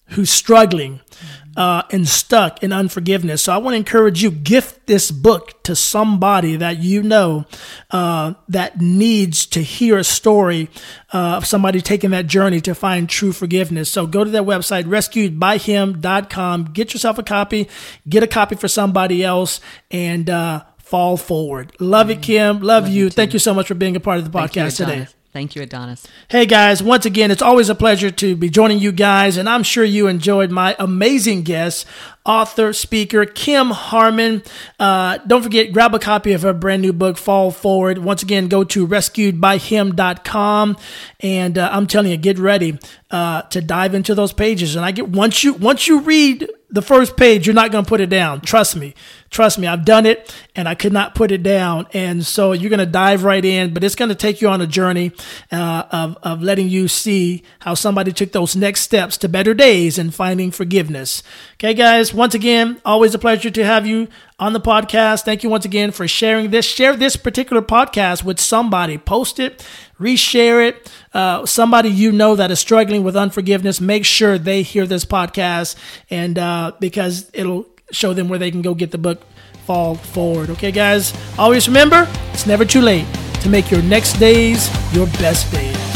who's 0.07 0.31
struggling 0.31 1.01
uh, 1.57 1.83
and 1.91 2.07
stuck 2.07 2.63
in 2.63 2.73
unforgiveness. 2.73 3.43
So 3.43 3.53
I 3.53 3.59
want 3.59 3.75
to 3.75 3.79
encourage 3.79 4.23
you, 4.23 4.31
gift 4.31 4.87
this 4.87 5.11
book 5.11 5.63
to 5.65 5.75
somebody 5.75 6.57
that 6.57 6.79
you 6.79 7.03
know 7.03 7.45
uh, 7.91 8.35
that 8.49 8.81
needs 8.81 9.47
to 9.47 9.63
hear 9.63 9.99
a 9.99 10.05
story 10.05 10.69
uh, 11.13 11.37
of 11.37 11.47
somebody 11.47 11.81
taking 11.81 12.11
that 12.11 12.27
journey 12.27 12.61
to 12.63 12.75
find 12.75 13.09
true 13.09 13.33
forgiveness. 13.33 13.91
So 13.91 14.07
go 14.07 14.25
to 14.25 14.31
that 14.31 14.45
website, 14.45 14.85
rescuedbyhim.com, 14.85 16.65
get 16.73 16.93
yourself 16.93 17.19
a 17.19 17.23
copy, 17.23 17.69
get 18.09 18.23
a 18.23 18.29
copy 18.29 18.57
for 18.57 18.69
somebody 18.69 19.25
else, 19.25 19.61
and 19.91 20.31
uh, 20.31 20.65
fall 20.79 21.17
forward. 21.17 21.73
Love 21.79 22.11
it, 22.11 22.23
Kim. 22.23 22.57
Love, 22.57 22.85
Love 22.85 22.89
you. 22.89 23.05
you 23.05 23.11
Thank 23.11 23.33
you 23.33 23.39
so 23.39 23.55
much 23.55 23.69
for 23.69 23.75
being 23.75 23.97
a 23.97 24.01
part 24.01 24.19
of 24.19 24.25
the 24.25 24.39
podcast 24.39 24.77
today. 24.77 25.09
Thank 25.33 25.55
you, 25.55 25.62
Adonis. 25.62 26.09
Hey, 26.29 26.45
guys, 26.45 26.83
once 26.83 27.07
again, 27.07 27.31
it's 27.31 27.43
always 27.43 27.69
a 27.69 27.75
pleasure 27.77 28.11
to 28.11 28.35
be 28.35 28.51
joining 28.51 28.81
you 28.81 28.90
guys, 28.90 29.37
and 29.37 29.49
I'm 29.49 29.62
sure 29.62 29.85
you 29.85 30.09
enjoyed 30.09 30.51
my 30.51 30.75
amazing 30.77 31.45
guest, 31.45 31.87
author, 32.24 32.72
speaker, 32.72 33.24
Kim 33.24 33.70
Harmon. 33.70 34.42
Uh, 34.78 35.18
don't 35.26 35.42
forget, 35.42 35.72
grab 35.72 35.94
a 35.94 35.98
copy 35.98 36.33
of 36.33 36.42
her 36.42 36.52
brand 36.52 36.83
new 36.83 36.92
book, 36.92 37.16
Fall 37.16 37.50
Forward. 37.50 37.98
Once 37.98 38.22
again, 38.22 38.48
go 38.48 38.64
to 38.64 38.87
rescuedbyhim.com, 38.87 40.76
and 41.20 41.59
uh, 41.59 41.68
I'm 41.72 41.87
telling 41.87 42.11
you, 42.11 42.16
get 42.16 42.38
ready 42.38 42.78
uh, 43.11 43.42
to 43.42 43.61
dive 43.61 43.94
into 43.94 44.14
those 44.14 44.33
pages. 44.33 44.76
And 44.76 44.85
I 44.85 44.92
get 44.92 45.09
once 45.09 45.42
you 45.42 45.54
once 45.54 45.87
you 45.88 46.00
read 46.00 46.48
the 46.70 46.83
first 46.83 47.16
page, 47.16 47.46
you're 47.46 47.54
not 47.54 47.72
going 47.72 47.85
to 47.85 47.88
put 47.88 48.00
it 48.00 48.09
down. 48.09 48.40
Trust 48.40 48.76
me. 48.76 48.94
Trust 49.28 49.59
me. 49.59 49.66
I've 49.66 49.85
done 49.85 50.06
it 50.06 50.35
and 50.54 50.68
I 50.68 50.74
could 50.74 50.92
not 50.92 51.14
put 51.14 51.33
it 51.33 51.42
down. 51.42 51.87
And 51.92 52.24
so 52.24 52.52
you're 52.52 52.70
going 52.70 52.78
to 52.78 52.87
dive 52.87 53.24
right 53.24 53.44
in, 53.44 53.74
but 53.74 53.83
it's 53.83 53.96
going 53.96 54.09
to 54.09 54.14
take 54.14 54.40
you 54.40 54.48
on 54.48 54.61
a 54.61 54.66
journey 54.66 55.12
uh, 55.50 55.85
of, 55.90 56.16
of 56.22 56.42
letting 56.42 56.68
you 56.68 56.87
see 56.87 57.42
how 57.61 57.74
somebody 57.74 58.12
took 58.12 58.33
those 58.33 58.54
next 58.54 58.83
steps 58.83 59.18
to 59.18 59.28
better 59.28 59.52
days 59.52 59.98
and 59.98 60.14
finding 60.14 60.50
forgiveness. 60.50 61.22
Okay, 61.54 61.74
guys. 61.74 62.10
Once 62.14 62.35
again, 62.35 62.81
always 62.85 63.14
a 63.14 63.18
pleasure 63.18 63.51
to 63.51 63.64
have 63.64 63.87
you 63.87 64.09
on 64.38 64.53
the 64.53 64.61
podcast. 64.61 65.25
Thank 65.25 65.42
you 65.42 65.51
once 65.51 65.64
again 65.64 65.90
for 65.90 66.07
sharing 66.09 66.51
this. 66.51 66.66
Share 66.66 66.96
this 66.96 67.16
particular 67.16 67.62
podcast 67.62 68.25
with 68.25 68.40
somebody. 68.40 68.99
Post 68.99 69.38
it, 69.38 69.66
reshare 69.99 70.68
it. 70.68 70.90
Uh, 71.12 71.44
somebody 71.46 71.88
you 71.88 72.12
know 72.12 72.37
that 72.37 72.51
is 72.51 72.59
struggling 72.59 73.05
with 73.05 73.16
unforgiveness, 73.16 73.81
make 73.81 74.05
sure 74.05 74.38
they 74.38 74.62
hear 74.62 74.87
this 74.87 75.05
podcast 75.05 75.77
and 76.11 76.38
uh, 76.38 76.73
because 76.81 77.31
it'll 77.35 77.66
show 77.92 78.12
them 78.12 78.29
where 78.29 78.38
they 78.38 78.51
can 78.51 78.62
go 78.62 78.75
get 78.75 78.90
the 78.90 78.99
book 78.99 79.23
Fall 79.66 79.94
Forward. 79.94 80.51
Okay, 80.51 80.73
guys? 80.73 81.12
Always 81.38 81.68
remember, 81.68 82.09
it's 82.33 82.46
never 82.46 82.64
too 82.64 82.81
late 82.81 83.07
to 83.42 83.49
make 83.49 83.70
your 83.70 83.83
next 83.83 84.14
days 84.14 84.68
your 84.94 85.07
best 85.18 85.51
days. 85.53 85.89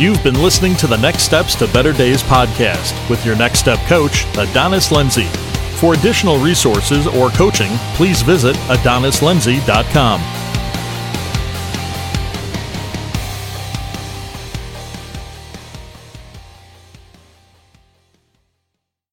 You've 0.00 0.24
been 0.24 0.42
listening 0.42 0.76
to 0.76 0.86
the 0.86 0.96
Next 0.96 1.24
Steps 1.24 1.54
to 1.56 1.68
Better 1.74 1.92
Days 1.92 2.22
podcast 2.22 3.10
with 3.10 3.26
your 3.26 3.36
Next 3.36 3.58
Step 3.58 3.78
coach, 3.80 4.24
Adonis 4.38 4.90
Lindsay. 4.90 5.26
For 5.76 5.92
additional 5.92 6.38
resources 6.38 7.06
or 7.06 7.28
coaching, 7.28 7.70
please 7.96 8.22
visit 8.22 8.56
adonislindsay.com. 8.68 10.49